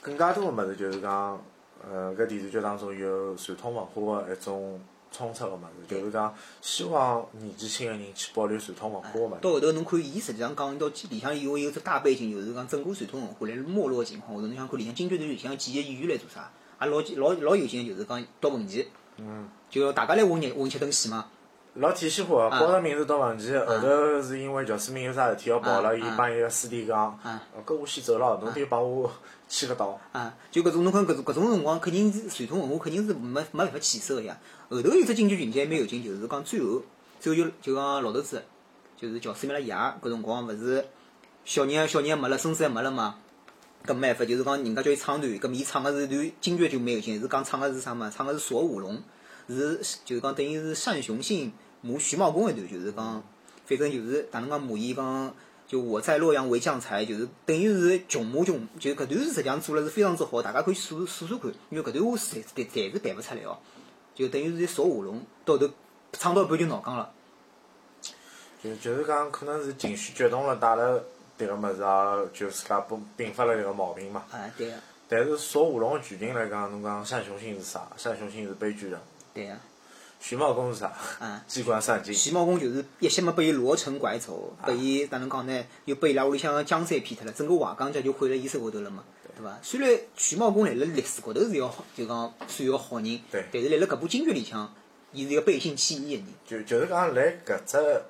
[0.00, 1.40] 更加多个物事就是讲，
[1.88, 4.80] 呃，搿电视剧当中有传统文化个一种
[5.16, 9.36] 冲突个物事，就是讲希望年纪轻个人去保留传统文化个物事。
[9.40, 16.50] 到后头侬看，伊实际上讲到里向因为有只大背景，就是讲整个传统文化来没落个情况下头，侬想看里向京剧团里向几个演员来做啥？
[16.78, 21.26] 也老老老有劲个，就是讲读文件，嗯，就大家来混日混吃等死嘛，
[21.78, 29.12] 老体系化个，报个名字到文琪，后头是因为乔思明有啥事体要跑了，伊帮伊个师弟讲，呃搿我先走了，侬得帮我
[29.46, 30.00] 签个到。
[30.12, 34.38] 啊，就搿种侬看搿种搿种辰光，肯定是传统文化肯定是没没办法起色个呀。
[34.70, 36.82] 后头有只京剧情节蛮有劲，就是讲最后
[37.20, 38.42] 最后就就讲老头子，
[38.96, 40.82] 就是乔思明拉爷搿辰光勿是
[41.44, 43.16] 小人小人也没了，孙子也没了嘛。
[43.84, 48.10] 搿没办法，就是讲人家叫伊唱段，搿么伊唱个是段京剧就蛮有劲，是讲唱个是啥嘛？
[48.10, 49.00] 唱个是锁五龙，
[49.46, 53.22] 是就是讲等于是单雄信母徐茂公一段，就是讲
[53.64, 55.34] 反正就是哪能讲母伊讲。
[55.68, 63.58] 就我在洛阳为将才，就是等于是穷骂穷，就搿段是实际上做了是非常之好，大家可以数数数看，因为搿段话是暂暂时背勿出来哦，
[64.14, 65.68] 就等于是锁五龙，到头
[66.12, 67.12] 唱到一半就闹僵了。
[68.62, 71.02] 就就是讲，可能是情绪激动了，带了
[71.36, 74.24] 迭个物事啊，就自家并并发了迭个毛病嘛。
[74.30, 74.74] 啊，对个，
[75.08, 77.88] 但是扫舞龙个剧情来讲，侬讲单雄信是啥？
[78.00, 79.00] 单雄信是悲剧人，
[79.34, 79.56] 对个，
[80.28, 80.86] 徐茂公是啥？
[81.20, 82.12] 啊，机关算尽。
[82.12, 85.64] 徐茂公就是一歇么被伊罗成拐走，被伊哪能讲呢？
[85.84, 89.04] 又被伊拉屋里向江山骗脱了，整个华江家就毁了伊手高头了嘛。
[89.36, 89.56] 对伐？
[89.62, 94.74] 虽然徐茂公辣辣历史高头是要好就讲算个好人，对但是辣辣搿部京剧里向，
[95.12, 96.26] 伊是一个背信弃义个人。
[96.44, 98.02] 就就是讲，辣搿只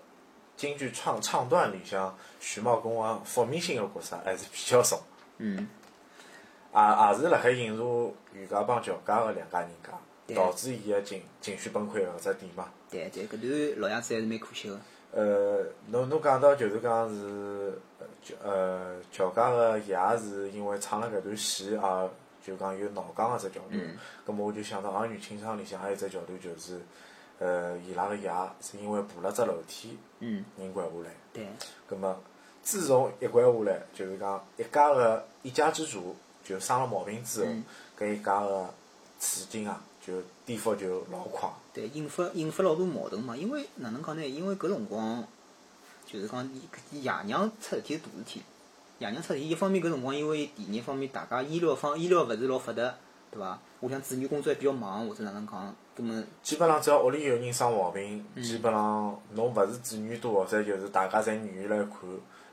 [0.57, 5.03] 京剧唱唱段里向，徐茂公个负面性个角色还是比较少，
[5.37, 5.69] 嗯，
[6.75, 12.69] 也也是辣海引入袁家帮乔家个两家人家，对导致伊个情情绪崩溃个搿只点嘛。
[12.91, 14.81] 对对，搿段老样子还是蛮可惜个。
[15.13, 17.79] 呃，侬侬讲到就是讲是
[18.43, 22.09] 呃乔家个爷是因为唱了搿段戏而
[22.45, 26.81] 就讲有脑梗个只桥段，葛末我就想到《儿女情长》里向还有一只桥段就是，
[27.39, 31.15] 呃，伊拉个爷是因为爬了只楼梯，嗯，人掼下来。
[31.33, 31.47] 对，
[31.89, 32.17] 葛么，
[32.63, 37.51] 自从一掼下来，就是讲一家个一家之主就生了毛病之后，
[37.99, 38.69] 搿一家个
[39.19, 40.13] 处境啊，就
[40.45, 41.51] 颠覆就老快。
[41.75, 43.37] 对，引发引发老多矛盾嘛。
[43.37, 44.25] 因为哪能讲呢？
[44.25, 45.25] 因为搿辰光
[46.07, 46.49] 就是讲
[46.93, 48.43] 爷娘出事体是大事体。
[48.99, 52.95] 爷娘出事体，一方面搿辰光因为第二方面大家医疗方医疗勿是老发达，
[53.31, 53.59] 对伐？
[53.81, 61.99] 我想子女工作还比较忙，或者哪能讲，葛末基本上只要屋里有人生毛病，基本上侬勿是子女多，或者就是大家侪愿意来看，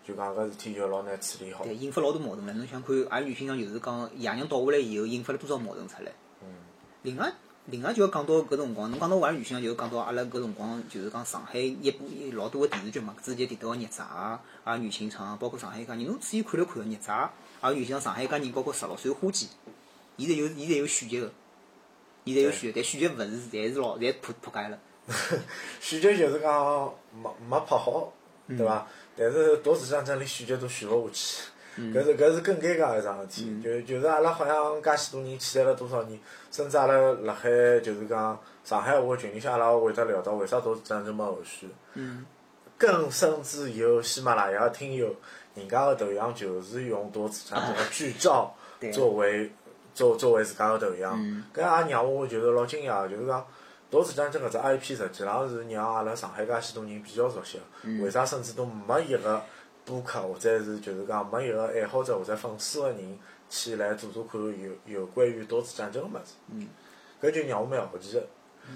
[0.05, 1.63] 就讲搿事体就老难处理好。
[1.63, 2.53] 对引发老多矛盾了。
[2.53, 6.11] 侬想看儿女性上，就是讲爷娘倒下来以后，引发了多少矛盾出来。
[7.03, 7.05] 嗯。
[7.05, 7.33] 另外，
[7.67, 14.39] 另外就要讲到搿辰光，侬讲到儿女情长，就是讲到阿拉搿辰光，就是讲上海一部老多个电视剧嘛，之前提到个《孽债》啊，
[14.69, 17.13] 《儿女情长》，包括《上海一家人》，侬仔细看了看个《孽债》、
[17.61, 19.45] 《儿女情长》、《上海一家人》，包括《十六岁花季》，
[20.17, 21.31] 伊侪有伊侪有续集个，
[22.23, 24.79] 伊侪有续集，但续集勿是侪是老侪破破解了。
[25.81, 28.13] 续集就是讲没没拍好，
[28.47, 28.87] 对伐？
[29.17, 31.43] 但是《夺子战争》连续集都续勿下去，
[31.77, 33.61] 搿是搿是更尴尬一桩事体。
[33.61, 36.19] 就就是阿拉好像介许多人期待了多少年，
[36.51, 41.67] 甚至阿拉辣海就是讲上海话群里向，阿拉会得聊到为啥《夺子战争》没后续。
[41.93, 42.25] 嗯。
[42.77, 45.15] 更甚至有喜马拉雅听友，
[45.55, 48.53] 人家个头像就是用《夺子战争》个剧照
[48.91, 49.51] 作为
[49.93, 53.45] 作作为自家个头像，嗯搿也让我就是老惊讶，就是讲。
[53.89, 59.39] 夺子战争搿只 IP 实际浪是让阿拉上海介许多人比较熟悉个，为啥甚至都没一个
[59.85, 63.19] 播客或者是就是讲没一个爱好者或者粉丝个人
[63.49, 66.33] 去来做做看有有关于夺子战争个物事？
[66.51, 66.67] 嗯
[67.21, 68.27] 搿就让我蛮好奇个，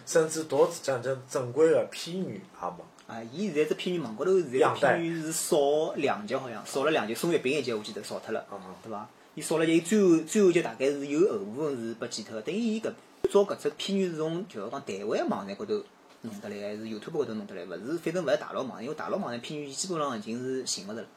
[0.05, 2.83] 甚至夺子战争正规个片源也没。
[3.07, 5.57] 啊，伊现在只片源网高头现在片源是少
[5.95, 9.09] 两集，好像少了两集，宋月饼一集我记得少脱了嗯嗯，对伐？
[9.35, 12.91] 伊少了一集，伊最后最后一集大概是有后部分是被剪脱个，等于伊搿
[13.31, 15.83] 照搿只片源是从就是讲台湾网站高头
[16.21, 21.07] 弄得来，还是 YouTube 高头弄得来，勿是反正勿是大陆网站，因为大陆网站片源基本上已经是寻勿着了，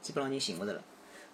[0.00, 0.82] 基本上已经寻勿着了。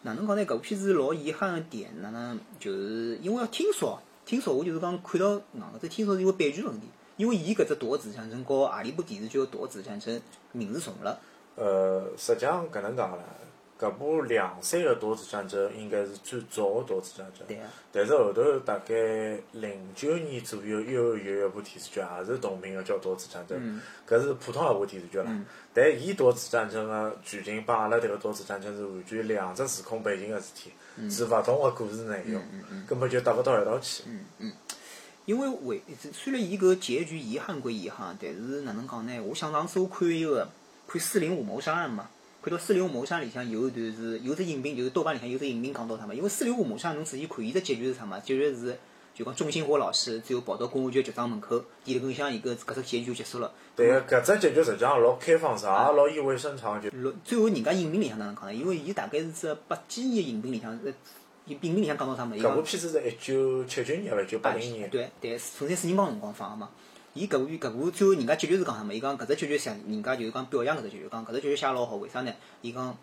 [0.02, 0.42] 哪能讲呢？
[0.44, 10.20] 搿部片子老遗憾个点哪能就是因为要听说，听说我就是讲看到硬个，这听说是因为版权问题，因为伊搿只夺子战争和何里部电视剧个夺子战争
[10.52, 11.18] 名字重了。
[11.56, 13.24] 呃，实际上搿能讲啦，
[13.78, 17.46] 搿部两岁个夺子战争应该是最早个夺子战争。
[17.92, 18.94] 但是后头大概
[19.52, 23.58] 零九年左右又有一部电视剧也是同名个叫《夺子战争》，
[24.08, 25.26] 搿是普通闲话电视剧啦。
[25.72, 30.70] 但伊夺子战争个剧情帮阿拉迭个夺子战争是完全两只时空背景个事体，
[31.10, 32.40] 是勿同个故事内容，
[32.86, 34.04] 根本就搭勿到一道去。
[34.06, 34.52] 嗯嗯
[35.26, 35.82] 因为为
[36.12, 39.18] 虽然伊搿结局遗憾归遗憾，但是哪能讲呢？
[39.22, 40.46] 我想上次我看一个
[40.86, 42.10] 看《四零五谋杀案》嘛，
[42.44, 46.12] 看到《四零五谋杀》里向有一段是有只影评，就是豆瓣里向有只影评讲到他嘛。
[46.12, 48.20] 因为《四零五谋杀》侬仔细看，伊只结局是啥嘛？
[48.20, 48.78] 结局是
[49.14, 53.50] 就讲钟兴华老师最后跑到公安局局长门口，点了根香，伊个搿只结局就结束了。
[53.74, 58.52] 对个，搿只结局实际上老开放式，也老意味深长，就老最后人家影评里向哪能讲呢？
[58.54, 60.92] 因为伊大概是只八几年的影评里向，呃，
[61.46, 62.36] 影评里向讲到啥么？
[62.36, 64.20] 搿部片子是一九七九年伐？
[64.20, 64.90] 一九八零年。
[64.90, 66.68] 对对，从三四人帮辰光放个嘛。
[67.14, 68.92] 伊搿部搿部最后人家结局是讲啥么？
[68.92, 72.34] 伊讲搿只结局写，人家就是讲表扬搿只结局，讲搿只结局写老好，为啥呢？
[72.60, 72.98] 伊讲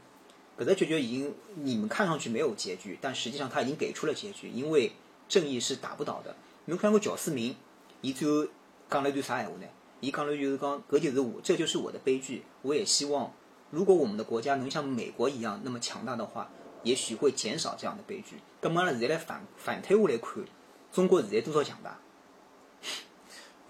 [0.60, 4.92] 搿只结局已经你们看上去没有结局，但实际上他已经给出了结局，因为
[5.30, 6.36] 正义是打不倒的。
[6.66, 7.56] 侬看过乔思明，
[8.02, 8.46] 伊最后
[8.90, 9.66] 讲了一段啥闲话呢？
[10.02, 12.44] 伊讲了就是讲搿就是我，这就是我的悲剧。
[12.64, 13.32] 我也希望，
[13.70, 16.50] 如果我们的国家能像美国一样那么强大的话，
[16.84, 18.36] 也许会减少这样的悲剧。
[18.62, 20.44] 咁么阿拉现在来反反推下来看，
[20.92, 21.98] 中国现在多少强大？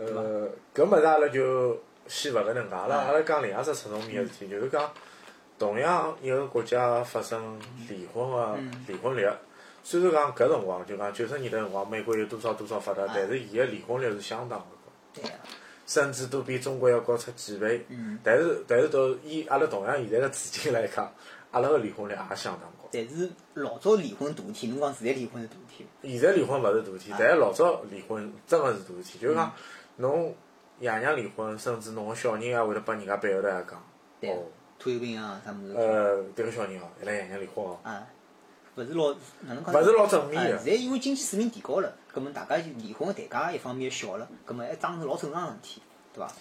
[0.05, 4.91] 呃，搿物事阿拉就先勿搿能介，阿拉啊阿拉讲另外一只侧重面个事体，就是讲
[5.59, 9.29] 同样一个国家发生离婚个离婚率，
[9.83, 15.29] 虽然讲搿辰光就讲九十年代辰光，美国有多少多少发达，但是伊个离婚率是相当个高，
[15.85, 17.85] 甚至都比中国要高出几倍。
[18.23, 21.11] 但是但是到以阿拉同样现在个处境来讲，
[21.51, 22.89] 阿拉个离婚率也相当高。
[22.91, 29.53] 但是老早离婚大事体，侬讲现在离婚是大事体，现在离婚勿是大事体，但是老早离婚真个是大事体，就是讲
[29.97, 30.33] 侬
[30.79, 34.43] 爷娘离婚，甚至侬个小人也会得拨人家背后头也讲，哦，
[34.79, 38.07] 退休兵啊啥物事呃，迭个小人哦，伊拉爷娘离婚哦，啊，
[38.75, 39.73] 勿是老哪能讲？
[39.73, 45.81] 勿是老正面的哎现在因为经济水平提高了，葛末大家就离婚个代价一方面小了，葛末还当成老正常个事体，
[46.13, 46.31] 对伐？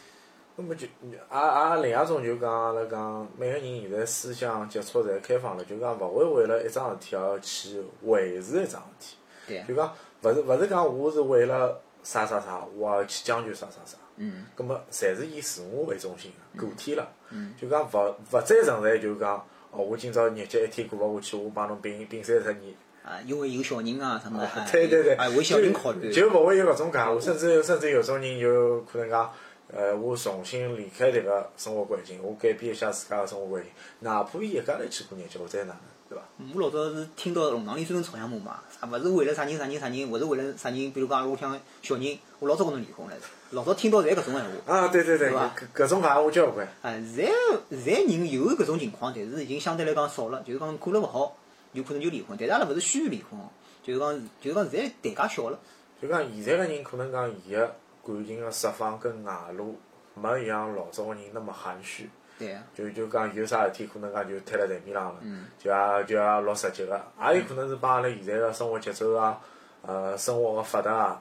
[0.57, 9.17] 那么就也也另一种就讲阿拉讲，每个人现在思想接触侪开放了，就讲勿会为了一桩事体而去维持一桩事体。
[9.47, 13.97] 对啊就讲勿是勿是讲我是为了啥啥啥，我要去将就啥啥啥。
[14.17, 14.47] 嗯。
[14.55, 17.09] 葛末侪是以自我为中心个个体了。
[17.31, 17.55] 嗯。
[17.61, 19.37] 就讲勿勿再存在就讲
[19.71, 22.75] 哦，我今朝日脚一天过勿下去，我帮侬并并三十年。
[23.03, 26.13] 啊，因为有小人啊什么的， 哎对对对，哎，为小人考虑。
[26.13, 29.33] 就勿会有搿种讲，甚至甚至有种人就可能讲，
[29.73, 36.25] 呃，我重新离开迭个生活环境，我改变一下自家个生活环境，哪怕伊一家头去过日脚，或者哪能，对伐？
[36.53, 43.15] 我老早是听到弄堂里专门吵相骂嘛，啊，勿是为了啥人啥人啥人，勿是为了啥人，比如讲屋里向小人，我老早跟侬离婚了。
[43.53, 44.51] 老早听到侪搿种闲话。
[44.67, 45.51] 啊，对对对，对搿
[45.85, 46.67] 搿种闲话交关。
[46.83, 47.33] 啊，现在
[47.71, 51.37] 现在人有搿种情况，但是已经相对来讲少了，就是讲过了勿好，
[51.73, 52.37] 有可能就离婚。
[52.37, 53.49] 但是阿拉勿是宣离婚哦，
[53.85, 55.59] 就是讲就是讲现在代价小了。
[56.03, 57.73] 就讲现在个人可能讲伊个
[58.05, 59.79] 感情个释放跟外露，
[60.15, 62.11] 没像老早个人那么含蓄。
[62.41, 65.21] 对啊，就就讲有啥事体，可能讲就摊辣台面上了，
[65.59, 69.39] 就也就也老直接个，也有可能是帮阿拉现在个生活节奏啊，
[69.83, 71.21] 呃，生活个发达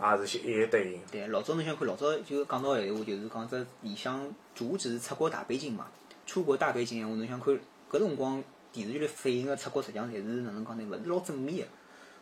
[0.00, 1.00] 啊，也是一一对应。
[1.10, 5.88] 对，老早侬想看，老早就讲到闲话，就是讲只理想主旨是出国大背景嘛，
[6.24, 7.52] 出国大背景闲话，侬想看
[7.90, 8.40] 搿辰光
[8.72, 10.86] 电视剧里反映个出国，实际上侪是哪能讲呢？
[10.88, 11.64] 勿是老正面个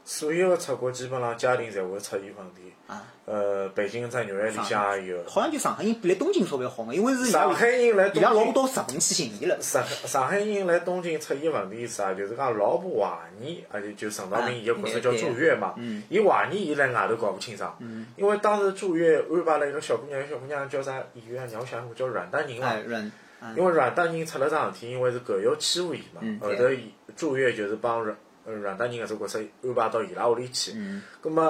[0.09, 2.73] 所有个出国基本上家庭侪会出现问题。
[2.87, 3.05] 啊。
[3.27, 5.23] 呃，北京在纽约里向也有。
[5.29, 9.59] 好像就上海人比来东京稍微好眼，因为是上海人来伊拉老东京，多日本去寻伊了。
[9.61, 12.15] 上上海人来东京出现问题是啥？
[12.15, 15.75] 就是讲老婆怀疑，而且就陈道明伊个角色叫祝月嘛，
[16.09, 17.77] 伊怀疑伊辣外头搞不清爽，
[18.17, 20.95] 因为当时祝月安排了一个小姑娘，小姑娘叫啥？
[21.13, 21.49] 演员啊？
[21.53, 22.81] 让我想想，叫阮丹宁嘛哎，。
[22.87, 28.17] 阮，啊因为阮丹宁出了桩事体，因为是狗友欺负伊嘛嗯，后头伊祝月就是帮阮
[28.49, 31.03] 呃阮丹宁搿只角色安排到伊拉屋里去，嗯。
[31.21, 31.45] 葛末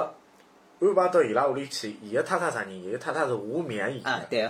[0.81, 2.71] 安排到伊拉屋里去，伊个太太啥人？
[2.71, 4.49] 伊个太太是吴冕演的，，啊对，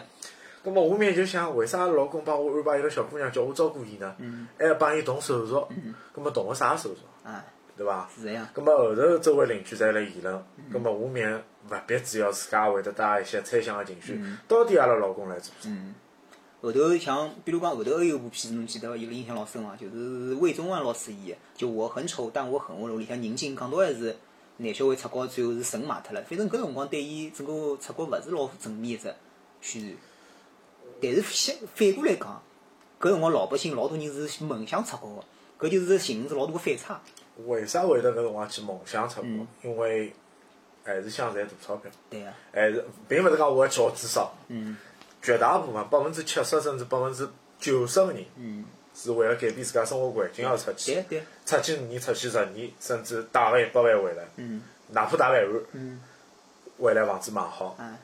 [0.63, 4.15] 咁么吴冕就想，为啥老公帮我安排一个小姑娘叫我照顾伊呢？
[4.57, 5.67] 还要帮伊动手术，
[6.15, 7.01] 咁么动个啥手术？
[7.23, 7.45] 啊，
[7.77, 8.09] 对伐？
[8.15, 8.47] 是这样。
[8.53, 15.69] 葛末后头周围邻居侪辣议论，咁么吴冕勿必只要自家会得带一些猜想个情绪，到底阿拉老公来做啥？
[16.61, 18.97] 后头像，比如讲后头还有部片子，侬记得伐？
[18.97, 19.75] 有个印象老深伐？
[19.77, 22.97] 就是魏宗万老师演的，就我很丑，但我很温柔。
[22.97, 24.17] 里向宁静讲到还是
[24.57, 26.21] 男小孩出国最后是神买脱了。
[26.23, 29.13] 反正搿辰光对伊整个出国勿是老正面一只
[29.61, 29.93] 宣传。
[31.01, 32.43] 但是相反过来讲，
[32.99, 35.23] 搿辰光老百姓老多人是梦想出国
[35.57, 36.99] 个，搿就是形成是老大个反差。
[37.45, 39.47] 为啥会得搿辰光去梦想出国？
[39.63, 40.11] 因为
[40.83, 44.33] 还是想赚大钞票，对个，还是并勿是讲我要叫至少，
[45.21, 47.27] 绝大部分百分之七十甚至百分之
[47.59, 48.25] 九十个人，
[48.95, 54.25] 是为了改变自家生活环境而出去对，对，出去五年，出去十年，甚至带个一百万回来，
[54.89, 56.01] 哪怕带万万，
[56.79, 57.97] 回来房子买好，啊。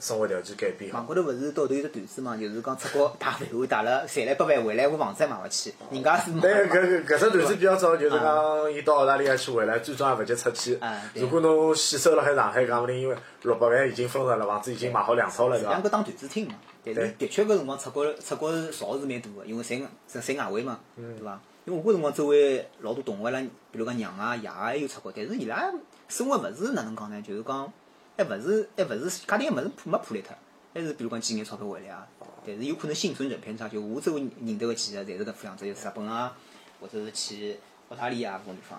[0.00, 0.98] 生活条件改变好。
[0.98, 10.78] 网高头勿是到头有只段子嘛，就是讲出国打饭碗打了赚了一百万回来，我房子也买勿起，人家是买但搿搿搿只段子比较早，就是讲伊到澳大利亚去回来，最终也勿及出去
[11.14, 15.70] 如果侬现收辣海上海，讲勿定因为六百万已经分成了，房子已经买好两套了，对伐？
[15.70, 16.54] 两个当段子听嘛。
[16.84, 19.80] 但是的确搿辰光出国出国潮是蛮大个，因为侪
[20.10, 21.40] 侪侪外汇嘛，嗯对伐？
[21.64, 25.72] 因为我搿辰光周围老多同学伊拉，比如讲娘啊、爷啊还有出国，但是伊拉
[26.08, 27.22] 生活勿是哪能讲呢？
[27.22, 27.72] 就是讲
[28.16, 30.34] 还勿是还勿是家庭个物事破没破裂脱，
[30.74, 32.06] 还是比如讲寄眼钞票回来啊。
[32.46, 36.36] 但是有可能幸存者偏差，就我周围认得个几个侪是搿副样子，就是日本啊，
[36.78, 37.56] 或者是去
[37.88, 38.78] 澳大利亚搿种地方。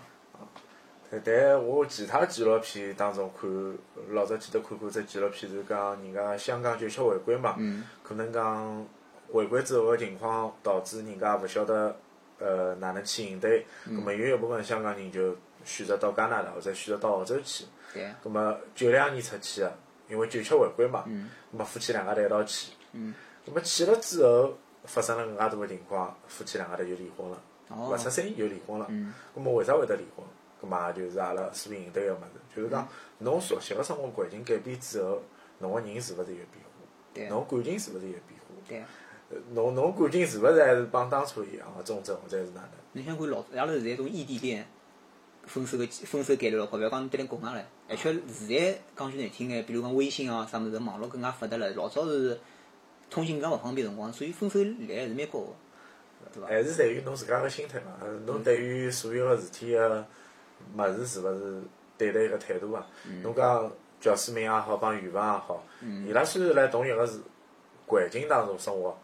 [1.10, 3.50] 但但我其他纪录片当中看，
[4.14, 7.56] 老早记得看过只纪录片，是讲人家香港九七回归嘛，
[8.04, 8.86] 可能讲
[9.32, 11.96] 回归之后个情况导致人家勿晓得
[12.38, 21.04] 呃哪能去应对，葛末有一部分香港人就选择到加拿大或者选择到澳洲去，对啊，葛末九两年出去个，因为九七回归嘛，
[21.52, 22.72] 葛末夫妻两家头一道去，
[23.46, 24.54] 葛末去了之后
[24.86, 28.88] 发生了更加大个情况，夫妻两家头就离婚了，哦勿出三年就离婚了，
[29.34, 30.24] 葛末为啥会得离婚？
[30.62, 32.88] 葛末也就是阿拉所应对个物事，就是讲
[33.20, 35.22] 侬熟悉个生活环境改变之后，
[35.60, 36.86] 侬个人是勿是有变化？
[37.14, 38.56] 对啊，侬感情是勿是有变化？
[38.68, 38.88] 对啊。
[39.28, 42.72] 呃侬侬感情是勿是还是帮当初一样个忠贞或者是哪能？
[42.94, 44.68] 侬想看老阿拉现在种异地恋
[45.46, 52.40] 分手个分手概率老高，勿要讲单单国外唻，而且现在讲句难听眼，比如讲微信啊啥物事，网络更加发达了，老早是
[53.10, 55.48] 通信更加勿方便辰光，所以分手率还是蛮高个，
[56.34, 56.48] 对伐？
[56.48, 60.06] 还是在于侬自家个心态嘛，呃侬对于所有个事体个
[60.78, 61.62] 物事是勿是
[61.98, 62.86] 对待一个态度啊？
[63.24, 63.72] 侬讲
[64.02, 65.64] 教师明也好，帮元芳也好，
[66.08, 67.20] 伊拉虽然辣同一个是
[67.88, 68.98] 环境当中生活，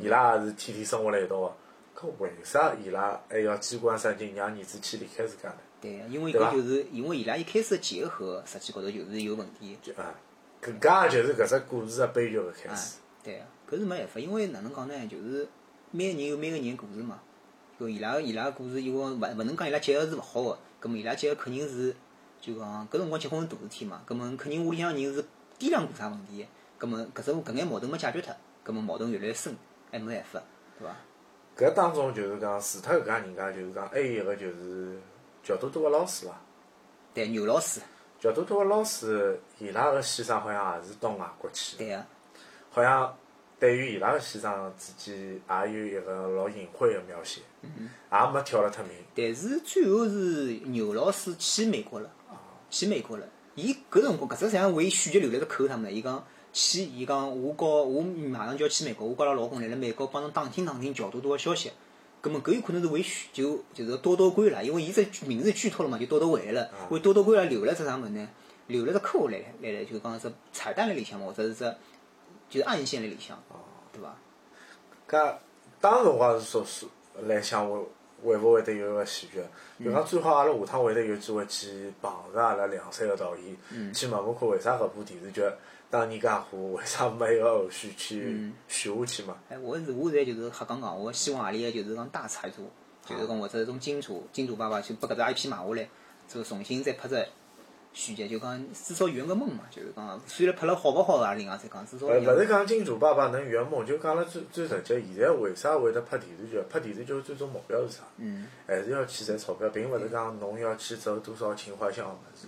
[0.00, 1.52] 伊拉也是天天生活辣一道个。
[2.00, 5.56] 搿为啥伊拉还要机关算尽让儿子去离开自家呢？
[5.80, 9.78] 对，因为搿就是因为伊拉一开始个结合，实际高头就是有问题。
[9.82, 10.14] 就啊，
[10.62, 15.06] 搿家就是搿只故事个悲剧个开啊始。，对个，搿是没办法，因为哪能讲呢？
[15.06, 15.46] 就是
[15.90, 17.20] 每个人有每个人的故事嘛。
[17.78, 21.94] 就伊拉伊拉故事，因为勿勿能讲伊拉结合是勿好个，葛末伊拉结合肯定是
[22.40, 25.22] 就讲搿辰光结婚是大事体嘛，葛末肯定屋里向人是
[25.60, 29.54] 掂量过啥问题的，葛末搿只搿眼矛盾没解决脱，葛末矛盾越来越深，
[29.92, 30.42] 还没办法，
[30.76, 30.96] 对伐？
[31.56, 34.98] 搿当中就是讲，除脱搿家人家，就是讲还有一个就是
[35.48, 36.38] 乔多多个老师伐？
[37.14, 37.80] 对，牛老师，
[38.20, 42.06] 乔多多个老师，伊拉个先生好像也是到外国去的，对个，
[42.68, 43.16] 好像
[43.58, 48.92] 对于伊拉个先生之间也有一个老隐晦个描写，也没挑了脱明。
[49.14, 52.10] 但是最后是牛老师去美国了，
[52.68, 53.26] 去美国了。
[53.54, 55.90] 伊搿辰光搿只实际上为伊续集留了只口他们呢。
[55.90, 56.22] 伊讲
[56.52, 61.72] 去，伊讲我告我马上就要去美国，我告阿拉老公来辣美国帮侬打听打听乔多多个消息。
[62.20, 66.70] 葛末搿有可能是为续就就是多多归来，因为伊只名字剧透了嘛，就多多回来了。
[66.90, 68.28] 为多多归来留了只啥物事呢？
[68.66, 71.74] 留了只扣来来来，就是讲只彩蛋辣里向嘛，或者是只
[72.50, 73.40] 就是暗线辣里向，
[73.92, 74.16] 对伐？
[75.08, 75.36] 搿
[75.80, 76.86] 当时我也是说是
[77.26, 77.78] 来想会
[78.24, 79.40] 会勿会得有个喜剧，
[79.84, 85.40] 就讲最好阿拉下趟会得有机会去碰着阿拉梁山个导演，去问问看为啥搿部电视剧
[85.90, 89.36] 当年介火，为啥没有个后续去续下去嘛？
[89.48, 92.70] 哎，我是我现在就是瞎讲讲，我希望何里个就是讲大财主，
[93.06, 95.88] 就是讲或者种金主金主爸爸去把搿只 IP 买下来，
[96.28, 97.26] 之后重新再拍只
[97.94, 106.60] 续集，就讲至少圆个梦嘛，就是讲虽然拍了好勿好啊，另外再讲，至少勿是讲金主爸爸能圆梦，就讲了最最直接，现在为啥会得拍电视剧？
[106.68, 108.02] 拍电视剧最终目标是啥？
[108.18, 112.46] 嗯，还是要去赚钞票，并勿是讲侬要去走多少情怀向个物事。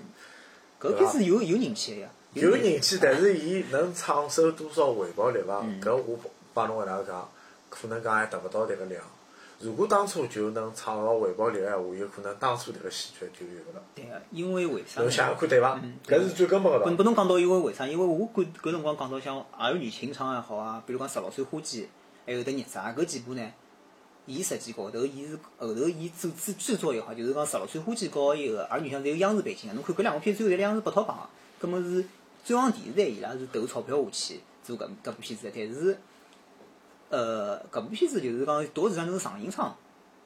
[0.78, 5.64] 搿片子有有人气个呀，有人气，但是伊能创收多少回报率伐？
[5.83, 6.18] 搿我
[6.55, 7.28] 帮侬搿能介讲，
[7.68, 9.03] 可能讲还达勿到迭个量。
[9.59, 13.83] 如果当初就能创造回报率个闲话，有可能当初迭个喜剧就有了。
[13.95, 15.07] 对个，因为为啥呢？
[15.07, 15.99] 侬想想看对伐嗯？
[16.07, 16.91] 搿是最根本个道理。
[16.93, 17.85] 不不侬讲到因为为啥？
[17.87, 21.83] 因为我搿搿辰光讲到像《儿女情长》也好啊，比如讲《十六岁花季》，
[22.26, 23.53] 还有得《孽债》搿几部呢，
[24.26, 29.74] 伊实际高头伊是后头伊制制制作也好，就是讲《十六岁花季》高伊个《儿女情长》侪有央视背景个。
[29.74, 31.18] 侬看搿两个片最后侪央视八套榜
[31.59, 32.03] 个，葛末是
[32.45, 35.99] 中央电视台伊拉是投钞票下去做搿搿部片子的，但是
[37.09, 39.76] 呃搿部片子就是讲大市场就是上影厂，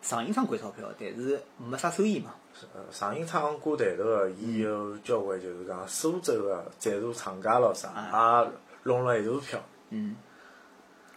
[0.02, 2.34] 上影厂赚钞票，但是没啥收益嘛。
[2.72, 7.88] 呃，上影厂挂台头个，伊有交关就是讲苏州个赞助厂家咯啥，
[8.44, 8.52] 也
[8.84, 9.60] 弄了一大票。
[9.90, 10.14] 嗯，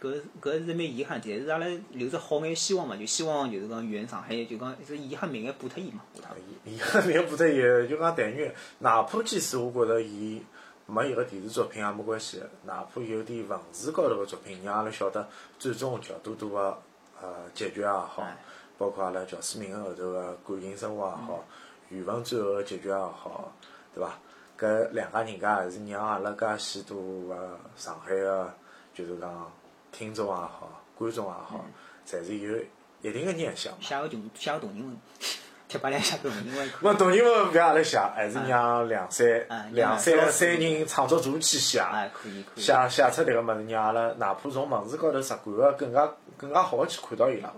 [0.02, 6.36] 搿搿是蛮遗憾，但是阿拉留着好眼希望嘛，就希望就是讲原上海就讲是遗憾名眼补脱伊嘛，下趟。
[6.64, 10.42] 伊伊个那部得有，就讲待遇，哪怕即使我觉着伊
[10.90, 15.28] 没一个电视作品也没关系，哪怕有点文字高头个作品，让阿拉晓得
[15.58, 16.78] 最终乔多多个
[17.20, 18.36] 呃结局也好哎，
[18.78, 21.44] 包括阿拉乔思明后头个感情生活也好，
[21.90, 23.52] 余文最后个结局也好，
[23.94, 24.18] 对伐？
[24.58, 28.52] 搿两家人家还是让阿拉介许多个上海个，
[28.94, 29.52] 就是讲
[29.92, 31.64] 听众也好，观众也好，
[32.06, 32.58] 侪是有
[33.02, 33.78] 一定个念想嘛。
[33.80, 34.96] 写个动写个动人文，
[35.68, 36.70] 贴吧里写个动人文。
[36.82, 42.60] 勿同人文勿要阿拉写，还是让梁山哎梁山让三人创作组去写，哎，可以可以。
[42.60, 47.56] 写写出迭个物事，让阿拉哪怕从文字高头直观个更加更加好个去看到伊拉伐。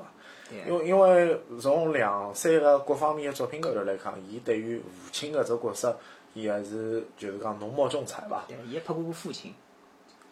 [0.48, 5.96] 对因为因为从梁山个各方面个作品高头来看，伊对于父亲搿只角色，
[6.34, 8.42] 伊还是就是讲浓墨重彩伐。
[8.48, 9.54] 对，伊还拍过部父亲，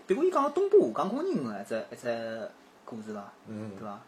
[0.08, 2.50] 别过伊讲东部下岗工人个一只一只
[2.84, 3.32] 故事伐？
[3.46, 4.00] 嗯对伐？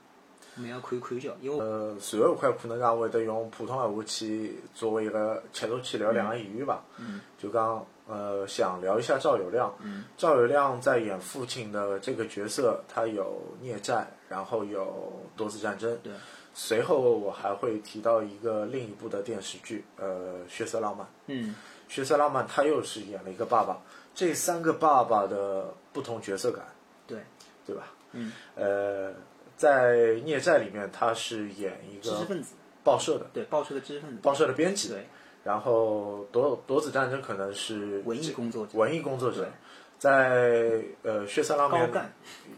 [0.56, 6.82] 我们要看看一叫，因为呃，随后块可能讲会得用普通闲话去作为一个切入去聊两个演员吧。
[6.98, 9.72] 嗯就讲呃想聊一下赵有亮。
[9.80, 15.96] 嗯赵有亮在演父亲的这个角色，他有孽债，然后有多次战争。
[16.02, 16.12] 对，
[16.52, 21.06] 随后我还会提到一个另一部的电视剧，呃，《血色浪漫》。
[21.28, 21.54] 嗯
[21.88, 23.78] 血色浪漫，他又是演了一个爸爸。
[24.14, 26.64] 这三个爸爸的不同角色感，
[27.06, 27.18] 对，
[27.64, 27.84] 对吧？
[28.12, 29.12] 嗯，呃，
[29.60, 29.92] 在
[30.22, 33.26] 《孽债》里面，他是演一个知识分子，报社的。
[33.30, 35.06] 对，报社的知识分子，报社的编辑，对，
[35.44, 39.52] 然后夺夺子战争可能是文艺工作者，文艺工作者，
[39.98, 42.10] 在呃《血色浪漫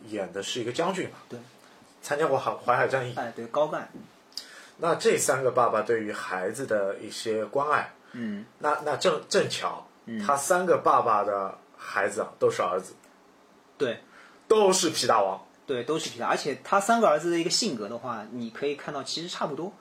[0.06, 1.40] 演的是一个将军嘛，对，
[2.00, 3.12] 参加过海淮海战役。
[3.16, 3.90] 哎，对，高干，
[4.76, 8.46] 那这三个爸爸对于孩子的一些关爱，嗯。
[8.60, 9.88] 那那正正巧，
[10.24, 12.94] 他三个爸爸的孩子啊都是儿子，
[13.76, 13.98] 对。
[14.46, 15.44] 都是皮大王。
[15.66, 19.72] 对，都是皮的，而且他三个儿子的一个性格的话，你可以看到其实差不多，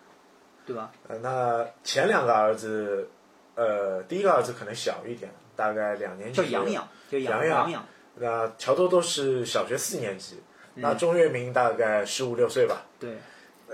[0.65, 0.91] 对吧？
[1.07, 3.09] 呃那前两个儿子，
[3.55, 6.41] 呃，第一个儿子可能小一点，大概两年级。
[6.41, 10.35] 叫杨洋，叫杨杨洋，那乔多多是小学四年级，
[10.75, 12.85] 嗯那钟跃明大概十五六岁吧。
[12.99, 13.17] 对，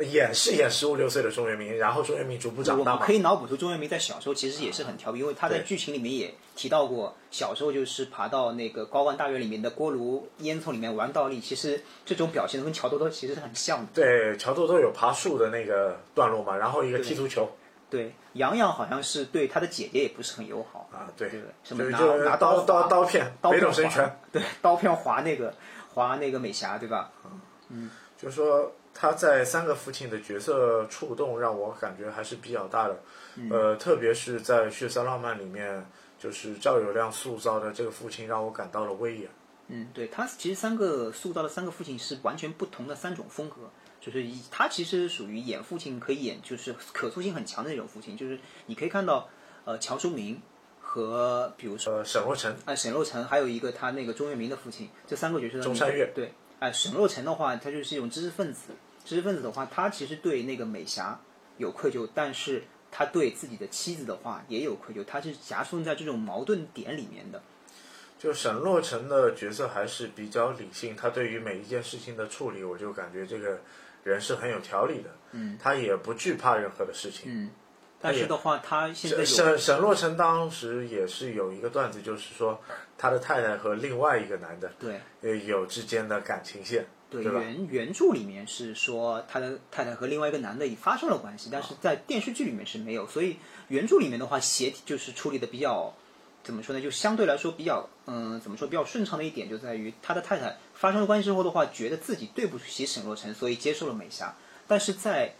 [0.03, 2.91] 演是演十五六岁的钟跃明，然后钟跃明逐步长大嘛。
[2.93, 3.13] 我们可。
[3.13, 13.87] 以脑补出钟跃明在小时候其实也是很调皮，因为他在剧情里面也提到过，小时候就是爬到那个高官大院里面的锅炉烟囱里面玩倒立，其实这种表现跟乔多多其实是很像的。
[13.95, 17.49] 对，乔多多有爬树的那个段落嘛，然后一个踢足球。
[17.89, 25.53] 对，杨洋好像是对他的姐姐也不是很友好，啊，对，对什么拿拿刀刀刀片，北刀片划对，刀片划那个
[25.93, 27.11] 划那个美霞，对吧？
[27.69, 27.89] 嗯。
[28.19, 32.99] 就说他在三个父亲的角色触动让我感觉还是比较大的，
[33.35, 35.85] 嗯呃，特别是在《血色浪漫》里面，
[36.17, 39.29] 就是赵有亮塑造的这个父亲让我感到了威严。
[39.67, 43.69] 嗯，对他其实三个塑造的三个父亲是完全不同的三种风格，
[44.01, 49.29] 就是以他其实属于演父亲可以演就是可塑性很强的那种父亲，就是你可以看到
[49.65, 50.41] 呃乔淑明
[50.81, 58.71] 和比如说呃，沈若晨，呃沈若晨，还有一个他那个钟跃明的父亲，这三个角色钟山岳对，哎、沈若晨的话，他就是一种知识分子，
[59.07, 61.17] 知识分子的话，他其实对那个美霞
[61.55, 67.41] 有愧疚，但是他对自己的妻子的话也有愧疚，他是夹缝在这种矛盾点里面的。
[68.19, 73.61] 就沈洛成的角色还是比较理性，他对于每一件事情的处理，我就感觉这个
[74.03, 77.51] 人是很有条理的，嗯，他也不惧怕任何的事情，嗯，
[78.01, 82.59] 但是的话，他现在沈沈洛成当时也是有一个段子，就是说
[82.97, 87.31] 他的太太和另外一个男的对呃有之间的感情线，对对？
[87.31, 93.37] 原原著里面是说他的太太和另外一个男的已发生了关系，但是在电视剧里面是没有，所以
[93.69, 95.93] 原著里面的话写就是处理的比较
[96.43, 96.81] 怎么说呢？
[96.81, 104.33] 就相对来说比较嗯、怎么说比较顺畅的一点就在于他的太太发生了关系之后的话，觉得自己对不起沈若晨，所以接受了美霞，
[104.65, 105.33] 但是在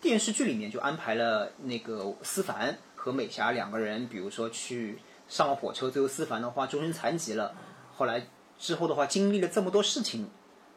[0.00, 4.98] 电视剧里面就安排了那个思凡和美霞两个人，比如说去
[5.28, 7.54] 上了火车，最后思凡的话终身残疾了，
[7.96, 8.28] 后来
[8.58, 10.28] 之后的话经历了这么多事情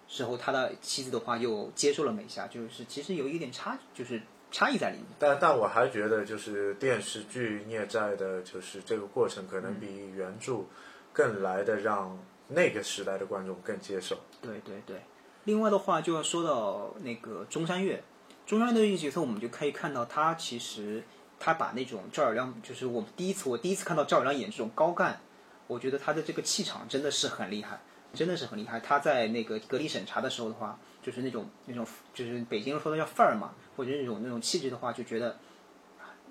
[0.10, 5.05] 之后，他的妻子的话又接受了美霞，就是其实有一点差，就是差异在里面。
[5.20, 10.66] 但但我还觉得，就是电视剧孽债的，就是这个过程可能比原著
[11.14, 14.18] 更来的让那个时代的观众更接受。
[14.41, 15.01] 对对对。
[15.43, 18.03] 另外的话，就要说到那个中山岳，
[18.45, 21.03] 中山岳的一个角色，我们就可以看到他其实
[21.39, 25.22] 他把那种赵尔亮，就是我们第一次我第一次看到赵尔亮演这种高干，
[25.68, 27.80] 我觉得他的这个气场真的是很厉害，
[28.14, 28.80] 真的是很厉害。
[28.80, 35.38] 他在那个隔离审查的时候的话，就是那种那种就是北京人说的叫范儿嘛，或者那种那种气质的话，就觉得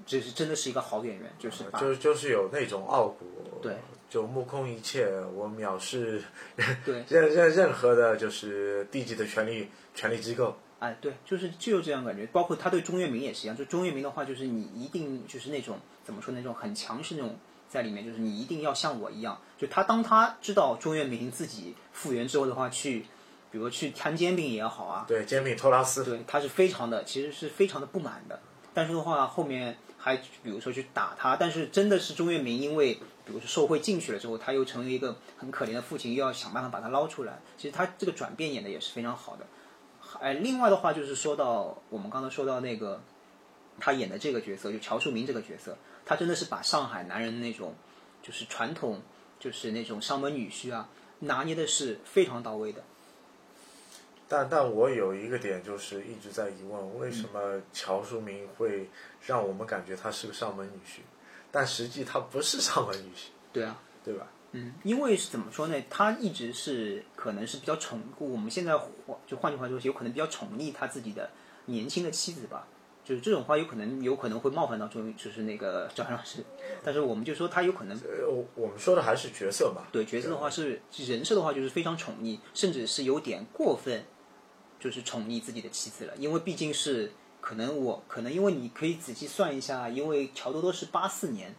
[0.07, 3.27] 这是真的是一个好演员，就是把就就是有那种傲骨，
[3.63, 3.77] 对，
[4.09, 6.23] 就目空一切，我藐视
[6.85, 10.57] 对任任任何的，就是低级的权力权力机构。
[10.79, 13.57] 哎，对，就是就有这样感觉，包括他对钟跃明也是一样。
[13.57, 17.37] 就钟跃明的话，就是你一定就是那种怎么说那种很强势那种
[17.69, 19.41] 在里面，就是你一定要像我一样。
[19.59, 23.07] 就他当他知道钟跃明自己复原之后的话，去
[23.51, 28.41] 比如去摊煎饼也好啊，对，煎饼托拉斯，对，他是非常的，其实是非常的不满的。
[28.73, 32.95] 但是的话，后面还比如说去打他，但是真的是钟跃明，因为
[33.25, 37.41] 比如说受贿进去了之后，他又成为一个很可怜的父亲，又要想办法把他捞出来。
[37.57, 39.47] 其实他这个转变演的也是非常好的。
[40.21, 43.03] 哎，另外的话就是说到我们刚才说到那个
[43.81, 45.77] 他演的这个角色，就乔树明这个角色，
[46.09, 47.75] 他真的是把上海男人那种
[48.23, 49.03] 就是传统，
[49.39, 50.89] 就是那种上门女婿啊，
[51.19, 52.83] 拿捏的是非常到位的。
[54.27, 58.89] 但但我有一个点就是一直在疑问，为什么乔淑明会
[59.27, 61.01] 让我们感觉他是个上门女婿，
[61.53, 64.27] 但实际他不是上门女婿， 对啊，对吧？
[64.53, 65.77] 嗯，因为是怎么说呢？
[65.91, 71.29] 他一直是可能是比较宠，我们现在换就换句话说，有可能比较宠溺他自己的
[71.67, 72.67] 年轻的妻子吧。
[73.09, 76.45] 就是这种话，有可能有可能会冒犯到中，就是那个赵老师。
[76.85, 84.05] 但是我们就说他有可能呃，我我们说的还是角色吧，对角色的话是人设的话，就是非常宠溺，甚至是有点过分，
[84.79, 86.13] 就是宠溺自己的妻子了。
[86.19, 91.55] 因为毕竟是可能我可能因为你可以仔细算一下，因为乔多多是八四年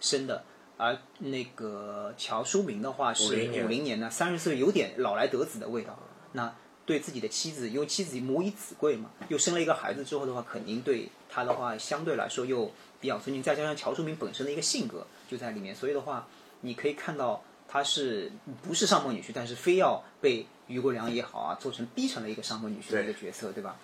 [0.00, 0.44] 生的，
[0.76, 5.98] 而那个乔淑明的话是50年五零年的，三十岁有点老来得子的味道。
[6.32, 6.54] 那
[6.90, 12.68] 对自己的妻子，因为妻子母以子贵嘛，又生了一个孩子之后的话，肯定对他的话相对来说又
[13.00, 16.26] 比较尊敬，再加上乔淑明本身的一个性格就在里面，所以的话，
[16.62, 23.76] 你可以看到他是不是上门女婿，但是非要被于国良也好啊，做成逼成了一个上门女婿的一个角色，对吧？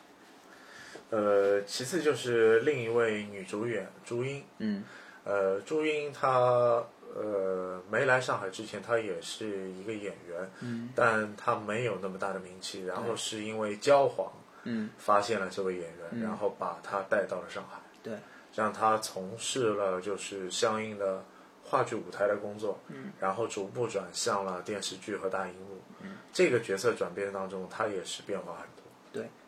[1.10, 4.82] 呃，其次就是另一位女主演朱茵，嗯，
[5.22, 6.82] 呃，朱茵她
[7.14, 14.32] 呃没来上海之前，他也是一个演员，嗯，但他没有那么大的名气，然后是因为焦黄，
[14.64, 18.14] 嗯，发现了这位演员，然后把他带到了上海，对，
[18.54, 21.24] 让他从事了就是相应的
[21.62, 28.85] 话剧舞台的工作，嗯，然后逐步转向了电视剧和大荧幕，嗯，这个角色转变当中，他也是变化很多。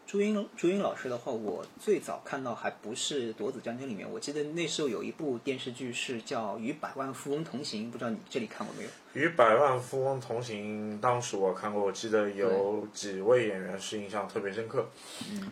[0.09, 8.91] 对，朱茵朱茵老师的话，我最早看到还不是《夺子将军》里面，我记得那时候有一部电视剧是叫《与百万富翁同行》，不知道你这里看过没有？
[9.13, 14.89] 与百万富翁同行，当时我看过，我记得有几位演员是印象特别深刻，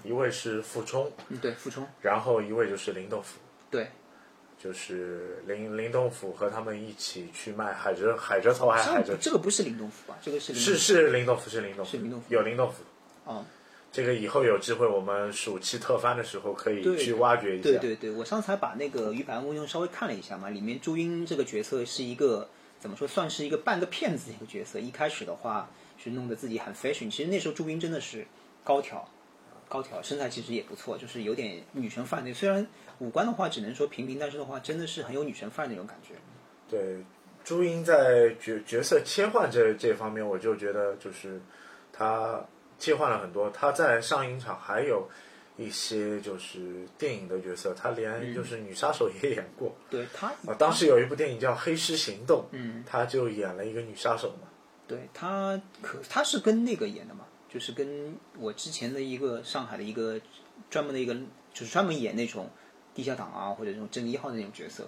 [0.02, 3.38] 一位是傅冲，嗯，对，傅冲，然后一位就是林豆腐，
[3.70, 3.88] 对，
[4.58, 9.16] 就是林林东甫和他们一起去卖海蜇海蜇头还是海蜇？
[9.20, 10.16] 这个不是林东甫吧？
[10.22, 12.82] 这个是林是是林东甫是林东甫是林东甫有林东甫。
[13.24, 13.44] 哦，
[13.96, 17.70] 这个以后有机会我们暑期特番的时候可以去挖掘一下。
[17.70, 22.46] 对对对，我上次还把那个《鱼百万富翁》稍微看了一下嘛，里面朱茵这个角色是一个
[22.78, 24.78] 怎么说，算是一个半个骗子的一个角色。
[24.78, 28.26] 一开始的话是弄得自己很 fashion，其实那时候朱茵真的是
[28.62, 29.08] 高挑，
[29.66, 32.34] 高挑，身材其实也不错，就是有点女神范那。
[32.34, 32.66] 虽然
[32.98, 36.12] 五官的话只能说平平，但是的话真的是很有女神范那种感觉。
[36.68, 37.02] 对，
[37.42, 41.40] 朱茵在角角色切换这这方面，我就觉得就是
[41.90, 42.44] 她
[42.78, 43.50] 切换了很多。
[43.50, 45.08] 他在上影场还有
[45.56, 49.74] 一些就是电影的角色，他连就是女杀手也演过。
[49.88, 54.48] 对他啊，当时有一部电影叫《黑狮行动》，嗯，她就演了一个女杀手嘛。
[54.86, 60.20] 对他可他是跟那个演的嘛，就是跟我之前的一个上海的一个
[60.70, 61.12] 专门的一个，
[61.52, 62.48] 就是专门演那种
[62.94, 64.86] 地下党啊或者这种正义一号的那种角色。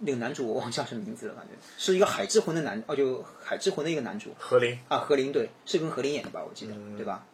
[0.00, 6.42] 那个男主我忘记叫什么名字了，反正是一个海之魂的男，哦，就海之魂的一个男主何林，啊，何林对，是跟何林演的吧？
[6.46, 7.26] 我记得，对吧？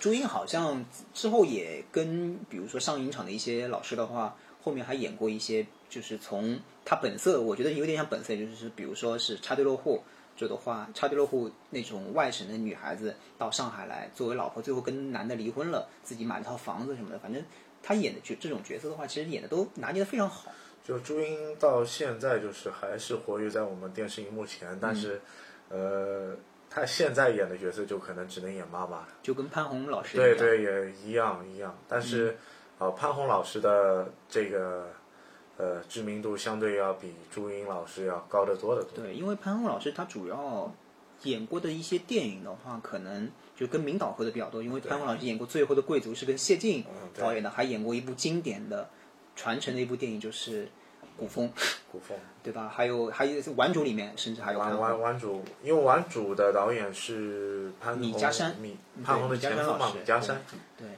[0.00, 0.84] 朱茵好像
[1.14, 10.02] 之后也跟比如说上影厂的一些老师的话，后面还演过一些，就是从她本色，我觉得有点像本色，就是比如说是插队落户。
[10.36, 17.40] 就的话，插队落户那种外省的女孩子到上海来作为老婆，最后跟男的离婚了，自己买了套房子什么的，反正
[17.84, 20.50] 她演的角这种角色的话，其实演的都拿捏的非常好。
[20.84, 25.18] 就朱茵到现在就是还是活跃在我们电视荧幕前，但是，
[25.70, 26.36] 呃，
[26.68, 29.06] 她现在演的角色就可能只能演妈妈。
[29.22, 30.18] 就跟潘虹老师。
[30.18, 31.74] 对对，也一样一样。
[31.88, 32.36] 但是，
[32.78, 34.88] 呃，潘虹老师的这个
[35.56, 39.02] 呃知名度相对要比朱茵老师要高得多得多。
[39.02, 40.70] 对，因为潘虹老师他主要
[41.22, 44.62] 演过的一些电影的话，可能就跟明导合的比较多。
[44.62, 46.84] 因为潘虹老师演过《最后的贵族》是跟谢晋
[47.16, 48.90] 导演的，还演过一部经典的
[49.36, 50.64] 传承的一部电影，就是
[51.16, 51.48] 《古风
[51.90, 52.16] 》，古风。
[52.42, 52.68] 对吧？
[52.68, 54.82] 还有还有《顽主》里面甚至还有潘玩虹。
[54.82, 60.42] 玩玩主，因为玩主的导演是潘虹米家山米潘虹的前夫嘛，山老师米家山。
[60.76, 60.88] 对，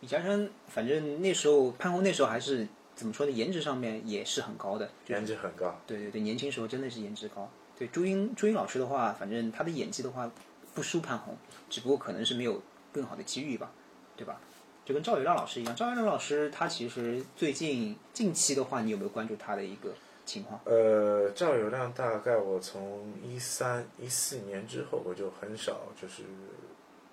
[0.00, 3.32] 米家山，反正那时候潘虹那时候还是怎么说呢？
[3.32, 5.78] 颜值上面也是很高的，颜值很高。
[5.86, 7.50] 对对对，年轻时候真的是颜值高。
[7.78, 10.30] 对朱茵，朱茵老师的话，反正她的演技的话
[10.74, 11.36] 不输潘虹，
[11.68, 13.70] 只不过可能是没有更好的机遇吧，
[14.16, 14.40] 对吧？
[14.88, 19.90] 就跟赵元亮老师一样，赵元亮老师他其实最近近期的话，你有没有关注他的一个
[20.24, 20.58] 情况？
[20.64, 26.22] 呃，赵友亮大概我从一三一四年之后，我就很少就是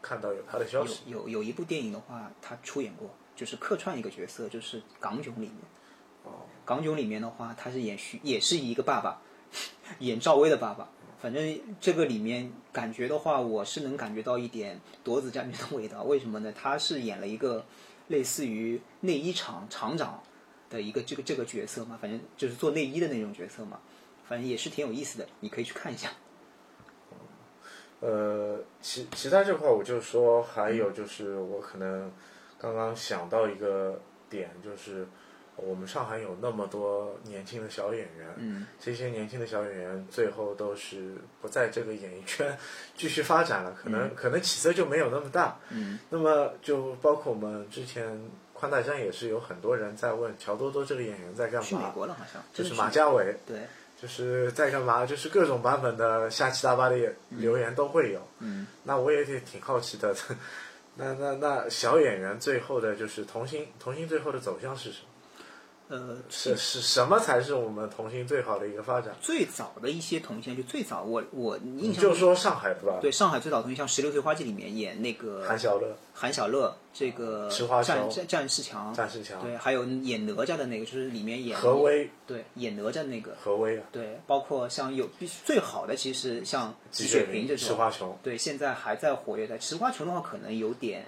[0.02, 1.02] 看到有他的消息。
[1.08, 5.58] 有有有一部电影的话，他出演过，就是客串一个角色，就是《港囧》里面。
[6.24, 6.32] 哦，
[6.64, 9.20] 《港囧》里面的话，他是演徐，也是一个爸爸，
[10.00, 10.88] 演赵薇的爸爸。
[11.26, 16.04] 反正这个里面感觉的话，我是能感觉到一点夺子将军的味道。
[16.04, 16.54] 为什么呢？
[16.56, 17.66] 他是演了一个
[18.10, 20.22] 类似于内衣厂厂长
[20.70, 23.80] 的一个这个这个角色嘛，反正就是做内衣的那种角色嘛，
[24.24, 26.12] 反正也是挺有意思的，你可以去看一下。
[28.02, 32.12] 呃，其其他这块我就说，还有就是我可能
[32.60, 34.00] 刚刚想到一个
[34.30, 35.08] 点，就是
[35.58, 42.58] 我们上海有那么多年轻的小演员，嗯，这些年轻的小演员最后都是不在这个演艺圈
[42.98, 45.58] 继续发展了，可能、可能起色就没有那么大。
[45.70, 53.36] 嗯，那么就包括我们之前宽带江也是有很多人在问乔多多这个演员在干嘛去美嘛，国了好像，就是马家伟。
[53.48, 53.60] 对，
[54.02, 55.06] 就是在干嘛？
[55.06, 56.98] 就是各种版本的瞎七大八的
[57.30, 58.22] 留言都会有。
[58.40, 60.14] 嗯，那我也挺挺好奇的。
[60.98, 65.08] 那那那小演员最后的就是童星，童星最后的走向是什么？
[65.88, 69.14] 呃，是是什么才是我们童星最好的一个发展？
[69.22, 72.98] 最早的一些童星，就最早我我印象中就说上海对吧？
[73.00, 77.48] 对上海最早的童星，像《十六岁花季》里面演那个韩小乐、韩小乐，这个
[77.84, 88.18] 战战战士强，战士强、对，还有演哪吒的那个，就是里面演何威、对演哪吒那个，何威啊、对，包括像有必须最好的，其实像季雪萍这种，池花琼。
[88.24, 91.06] 对，现在还在活跃在池花琼的话，可能有点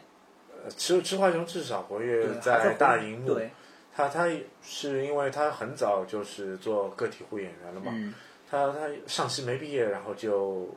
[0.63, 3.33] 呃，池池花琼至少活跃在大荧幕。
[3.33, 3.49] 对，
[3.97, 4.29] 他他
[4.61, 7.91] 是因为他很早就是做个体户演员了嘛。
[7.93, 8.13] 嗯
[8.49, 10.69] 他他上戏没毕业，然后就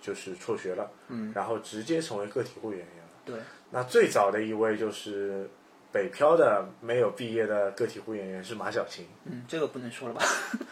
[0.00, 3.10] 就是辍学了，嗯，然后直接成为个体户演员了。
[3.26, 3.38] 对，
[3.70, 5.46] 那最早的一位就是
[5.90, 9.06] 北漂的没有毕业的个体户演员是马小琴。
[9.24, 10.22] 嗯，这个不能说了吧？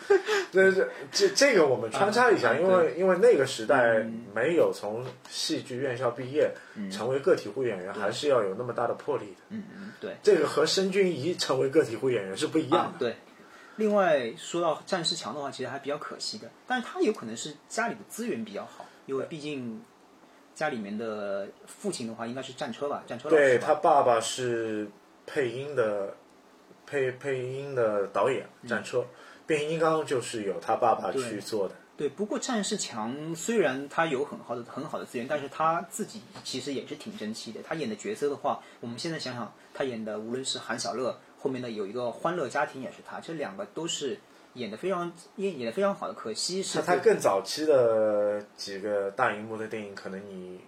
[0.53, 6.53] 这这这这个我们穿插一下，啊因为因为那个时代嗯没有从戏剧院校毕业
[6.91, 9.41] 成为个体户演员，还是要有那么大的魄力的。
[9.51, 10.17] 嗯嗯，对。
[10.23, 13.17] 这个和申君怡成为个体户演员是不一样的。，啊对。
[13.77, 19.83] 另外说到战士强的话，其实还比较可惜的，但是他有可能是家里的资源比较好，因为毕竟
[20.55, 24.89] 家里面的父亲的话应该是战车吧，战车吧对他爸爸是
[25.27, 26.15] 配音的
[26.87, 29.05] 配配音的导演，战车。
[29.47, 31.75] 变形金刚就是由他爸爸去做的。
[31.97, 37.63] 对，不过战士强虽然他有很好的很好的资源，但是他自己其实也是挺争气的。
[37.63, 44.19] 他演的角色的话，我们现在想想，他演的无论是韩小乐，后面的有一个欢乐家庭也是他，这两个都是
[44.55, 46.13] 演的非常演演的非常好的。
[46.13, 50.61] 可惜是那他更早期的几个大荧幕的电影，可能你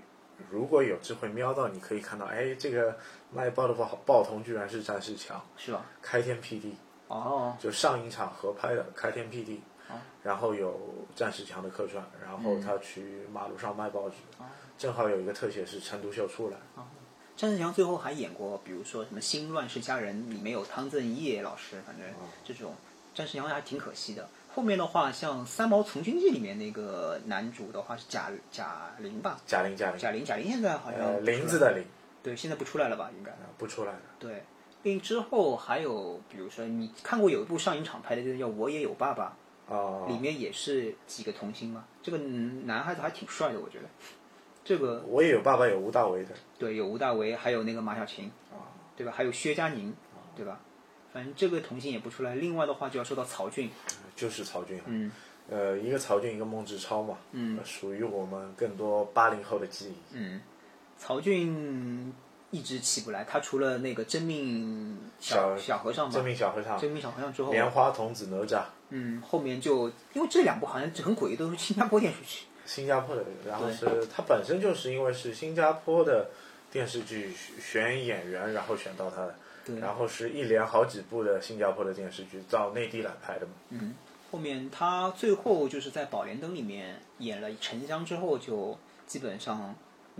[0.48, 2.96] 如果有机会瞄到，你可以看到，哎，这个
[3.32, 5.84] 卖报的报报童居然是战士强，是吧？
[6.00, 6.76] 开天辟地，
[7.08, 9.60] 哦，就上一场合拍的开天辟地，
[10.22, 10.78] 然后有
[11.14, 14.16] 战士强的客串，然后他去马路上卖报纸，
[14.78, 16.56] 正好有一个特写是陈独秀出来，
[17.36, 22.06] 战士强最后还演过，比如说什么《新乱世佳人》，里面有汤镇业老师，反正
[22.44, 22.74] 这种
[23.14, 24.28] 战士强还挺可惜的。
[24.54, 29.38] 后面的话，像《三毛从军记》里面那个男主的话是贾贾玲吧？
[29.46, 31.84] 贾玲贾玲，贾玲，贾玲现在好像林子的林，
[32.28, 33.10] 对，现在不出来了吧？
[33.16, 34.00] 应该不出来了。
[34.18, 34.42] 对。
[34.82, 39.36] 并之后还有，比如说你看过有一部上影厂拍的，就是叫《我也有爸爸》，
[39.72, 41.84] 哦，里面也是几个童星嘛。
[42.02, 43.84] 这个男孩子还挺帅的，我觉得。
[44.62, 48.30] 这个我也有爸爸有吴大维的，对，有吴大维，还有那个马小晴，
[48.94, 49.12] 对吧？
[49.16, 49.94] 还有薛佳凝，
[50.36, 50.60] 对吧？
[51.12, 52.34] 反正这个童星也不出来。
[52.34, 53.70] 另外的话就要说到曹骏，
[54.14, 55.10] 就是曹骏，嗯，
[55.48, 59.94] 呃，一个曹骏，一个孟志超嘛，嗯呃属于我们更多八零后的记忆。
[60.12, 60.40] 嗯，
[60.98, 62.12] 曹骏
[62.50, 63.24] 一直起不来。
[63.24, 72.44] 他除了那个真命小小小和尚嘛真，命小和尚、真命小和尚之后，莲花童子哪吒，嗯，后面就因为这两部好像很诡异，都是新加坡电视剧。
[72.66, 76.28] 新加坡的，然后是他本身就是因为是新加坡的
[76.70, 79.34] 电视剧选演员，然后选到他的，
[79.64, 83.52] 对然后是一连好几部的新加坡的电视剧到内地来拍的嘛。
[83.70, 83.94] 嗯，
[84.30, 89.74] 后面他最后就是在《宝莲灯》里面演了沉香之后，就基本上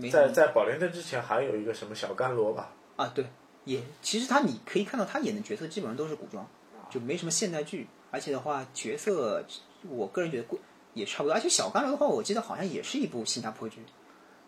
[0.09, 3.25] 在在宝莲灯之前还有一个什么小甘罗吧，啊，对，
[3.65, 6.47] 也其实他你可以看到他演的角色基本上都是古装，
[6.89, 9.43] 就没什么现代剧，而且的话角色
[9.89, 10.59] 我个人觉得过
[10.93, 13.81] 也差不多，而且小甘罗的话，我记得好像也是一部新加坡剧，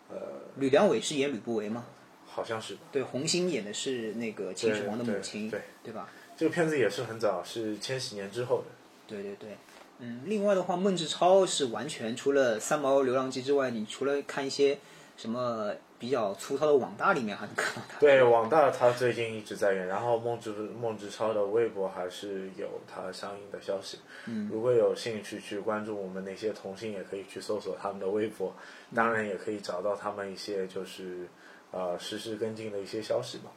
[0.09, 0.17] 呃，
[0.57, 1.85] 吕良伟是演吕不韦吗，
[2.25, 2.81] 好像是吧。
[2.91, 6.09] 对，红星演的是那个秦始皇的母亲，对对对吧？
[6.37, 8.65] 这个片子也是很早，是千禧年之后的。
[9.07, 9.57] 对对对，
[9.99, 14.79] 嗯，另外的话，孟志超是完全除了《三毛流浪记》之外，你除了看一些
[15.21, 17.99] 什么比较粗糙的网大里面，还能看到他。
[17.99, 23.99] 对，网大他最近一直在演，然后孟志孟志超的微博还是有他相应的消息。
[24.25, 28.51] 嗯，如果有兴趣去关注我们那些童星，也可以去搜索他们的微博，
[28.95, 31.27] 当然也可以找到他们一些就是
[31.69, 33.51] 呃实时跟进的一些消息嘛。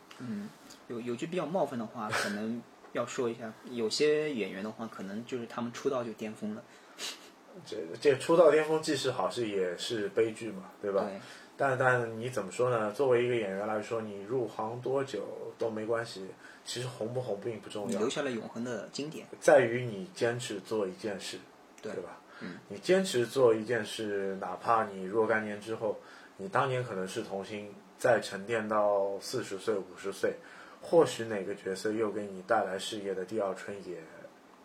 [0.89, 2.63] 有有句比较冒犯的话，可能
[2.93, 6.63] 要说一下，有些演员的话，可能就是他们出道就巅峰了。
[7.65, 11.05] 这这出道巅峰既是好事也是悲剧嘛，对吧？
[11.05, 11.21] 对，
[11.57, 12.91] 但但你怎么说呢？
[12.91, 15.23] 作为一个演员来说，你入行多久
[15.57, 16.27] 都没关系，
[16.65, 19.25] 其实红不红并不重要留，下了永恒的经典。
[19.41, 21.39] 在于你坚持做一件事，
[21.81, 22.19] 对吧？
[22.41, 25.97] 嗯，你坚持做一件事，哪怕你若干年之后，
[26.37, 30.35] 你当年可能是童星，再沉淀到四十岁、五十岁，
[30.83, 33.99] 或许哪个角色又给你带来事业的第二春，也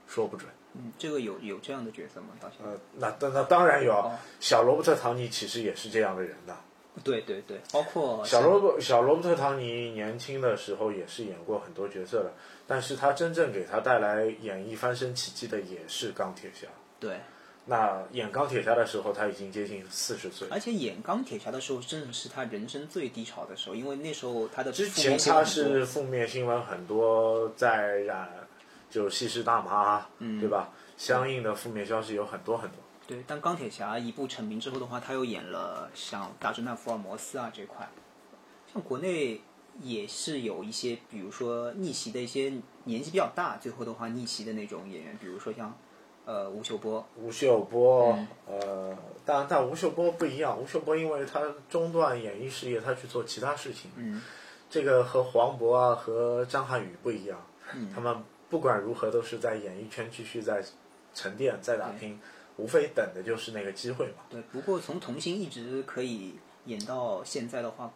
[0.07, 0.49] 说不准。
[0.73, 2.29] 嗯，这个有有这样的角色吗？
[2.41, 2.71] 到现在？
[2.71, 6.57] 呃，那那那当然有小罗伯特·唐尼其实也是这样的人的。
[7.03, 12.33] 对对对，包括小罗伯小罗伯特·唐尼年轻的时候也是演过很多角色的，
[12.67, 16.67] 但是他真正给他带来演艺翻身奇迹的也是钢铁侠。
[16.99, 17.19] 对，
[17.65, 20.47] 那演钢铁侠的时候，他已经接近四十岁。
[20.51, 28.29] 而且演钢铁侠的时候，真的是他人生最低潮的时候，因为那时候他的之前他是负面新闻很多，在染
[28.89, 30.69] 就吸食大麻，嗯对吧？
[30.97, 32.77] 相应的负面消息有很多很多。
[33.09, 37.89] 对，但钢铁侠一部成名之后的话，他又演了像大侦探福尔摩斯啊这块，
[38.71, 39.41] 像国内
[39.81, 42.53] 也是有一些，比如说逆袭的一些
[42.83, 45.75] 年纪比较大，最后的话逆袭的那种演员，比如说像
[46.25, 48.27] 呃吴秀波，吴秀波，嗯。
[48.45, 53.89] 呃，但但吴秀波不一样，吴秀波因为他中断演艺事业，他去做其他事情。
[53.95, 54.21] 嗯，
[54.69, 57.43] 这个和黄渤啊和张涵予不一样，
[57.73, 57.91] 嗯。
[57.91, 60.63] 他们不管如何都是在演艺圈继续在
[61.15, 62.19] 沉淀、在打拼，
[62.59, 64.23] 无非等的就是那个机会嘛。
[64.29, 66.35] 对，不过从童星一直可以
[66.65, 67.91] 演到现在的话，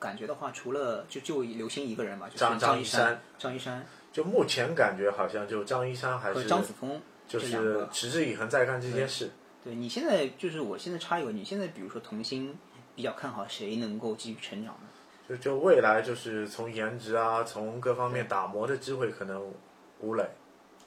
[0.00, 7.86] 感觉的话，除了就就刘星一个人嘛，就是张张一山山，张一山就目前感觉好像就张一山还是张子枫就是。
[7.92, 9.30] 持之以恒在干这件事。
[9.62, 12.56] 对你现在就是我现在插一个，你现在比如说童星
[12.94, 14.88] 比较看好谁能够继续成长呢？
[15.28, 19.52] 就就未来就是从颜值啊，从各方面打磨的机会，可能
[19.98, 20.24] 吴磊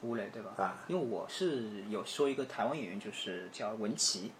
[0.02, 0.54] 吴磊对吧？
[0.56, 4.32] 啊，因为我是有说一个台湾演员，就是叫文琪，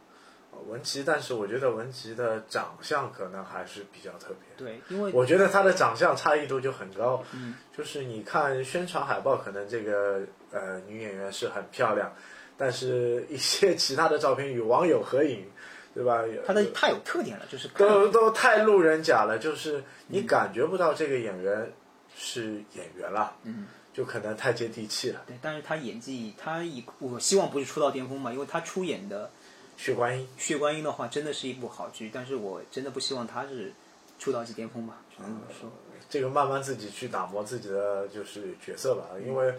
[0.66, 4.56] 文琪，但是我觉得文琪的长相可能还是比较特别。
[4.56, 12.12] 对，因为我觉得她的长相差异度就很高，嗯，就是你看宣传海报，可能这个呃女演员是很漂亮，
[12.56, 15.46] 但是一些其他的照片与网友合影，
[15.94, 16.22] 对吧？
[16.46, 21.70] 他的太有特点了，就是都都太路人甲了，就是你感觉不到这个演员
[22.16, 25.22] 是演员了，嗯，就可能太接地气了。
[25.26, 29.30] 对，但是他演技，他以我希望不是出道巅峰嘛，因为他出演的
[29.76, 33.72] 血观音，《血观音》的话，真的是一部好剧，但是我真的不希望他是
[34.18, 35.70] 出道即巅峰吧，只能这么说。
[36.08, 39.54] 这个慢慢自己去打磨自己的就是角色吧，因为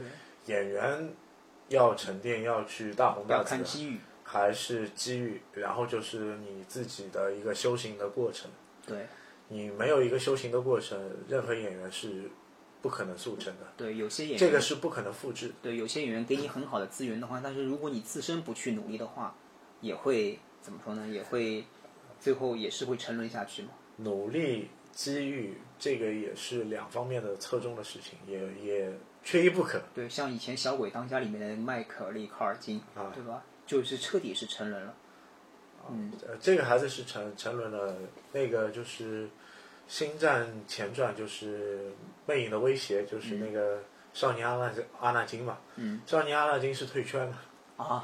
[0.48, 1.10] 演员
[1.70, 8.52] 要沉淀，要去大红大要紫的，看机遇，还是机遇，然后就是你自己的一个修行的过程。
[8.86, 9.08] 对
[9.48, 12.30] 你没有一个修行的过程，任何演员是
[12.82, 15.54] 不可能速成的，对，有些演员这个是不可能复制。
[15.62, 19.36] 对有些演员给你很好的资源的话，但是如果你自身不去努力的话，
[19.82, 21.08] 也会怎么说呢？
[21.08, 21.66] 也会
[22.20, 23.70] 最后也是会沉沦下去嘛。
[23.98, 28.92] 努力、机遇，这个也是两方面的侧重的事情，也也
[29.24, 29.80] 缺一不可。
[29.94, 33.44] 对，像以前《小鬼当家》里面的迈克尔利·卡尔金，啊对吧？
[33.68, 34.96] 就是彻底是沉沦了。
[35.90, 37.96] 嗯，呃，这个孩子是沉沉沦了，
[38.34, 39.26] 那个就是
[39.88, 41.80] 《星战前传》，就是
[42.26, 43.80] 《魅影的威胁》，就是那个
[44.14, 45.58] 少年阿纳阿纳金嘛。
[45.76, 48.04] 嗯，少年阿纳金是退圈的，啊，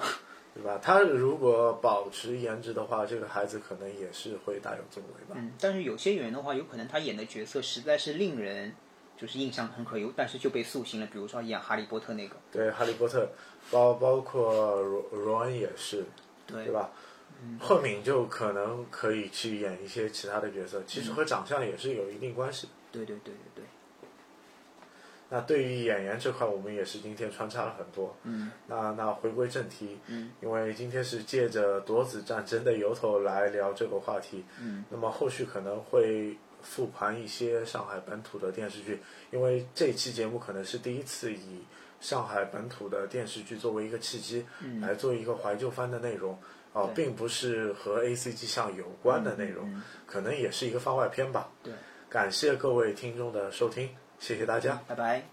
[0.53, 0.79] 对吧？
[0.81, 5.35] 他如果保持颜值的话，这个孩子可能也是会大有作为吧。
[5.35, 8.73] 嗯，但是有些演员的话，有可能他演的角色实在是令人
[9.15, 11.07] 就是印象很刻，有但是就被塑形了。
[11.07, 13.29] 比如说演哈利波特那个，对，哈利波特，
[13.71, 16.03] 包包括罗罗恩也是，
[16.45, 16.91] 对对吧？
[17.59, 22.73] 赫敏就可能可以去演一些其他的角色，其实和长相也是有一定关系的。
[22.91, 23.65] 对对对对对，
[25.29, 28.15] 那对于演员这块，我们也是今天穿插了很多。
[28.23, 38.99] 嗯，那那回归正题，嗯，因为今天是借着夺子战争的由头来聊这个话题，嗯，那么后续可能会复盘一些上海本土的电视剧，
[39.31, 41.61] 因为这期节目可能是第一次以
[41.99, 44.81] 上海本土的电视剧作为一个契机，嗯。
[44.81, 46.39] 来做一个怀旧番的内容。
[46.77, 51.47] 哦，对并不是和 A C G 项有关的内容，可能也是一个番外篇吧。
[51.63, 51.73] 对，
[52.07, 54.79] 感谢各位听众的收听，谢谢大家。
[54.87, 55.23] 拜拜。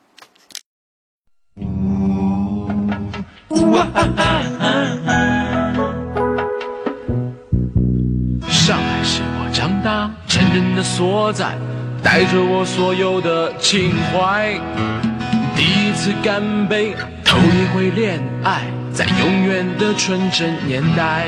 [8.48, 11.58] 上海是我长大成人的所在，
[12.02, 14.58] 带着我所有的情怀。
[15.54, 16.94] 第一次干杯，
[17.34, 18.62] 头一回恋爱，
[18.92, 21.26] 在永远的纯真年代。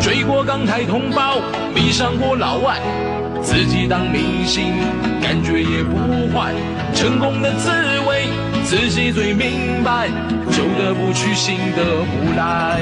[0.00, 1.42] 追过港台同胞，
[1.74, 2.78] 迷上过老外，
[3.42, 4.72] 自己当明星，
[5.20, 5.98] 感觉也不
[6.32, 6.54] 坏。
[6.94, 7.68] 成功的滋
[8.08, 8.28] 味，
[8.64, 10.08] 自己最明白，
[10.50, 12.80] 旧的不去，新的不来。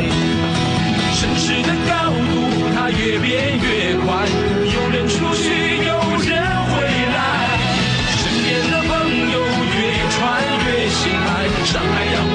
[1.18, 4.28] 城市的高度，它越变越快，
[4.62, 5.50] 有人出去，
[5.88, 6.19] 有
[11.72, 12.29] desire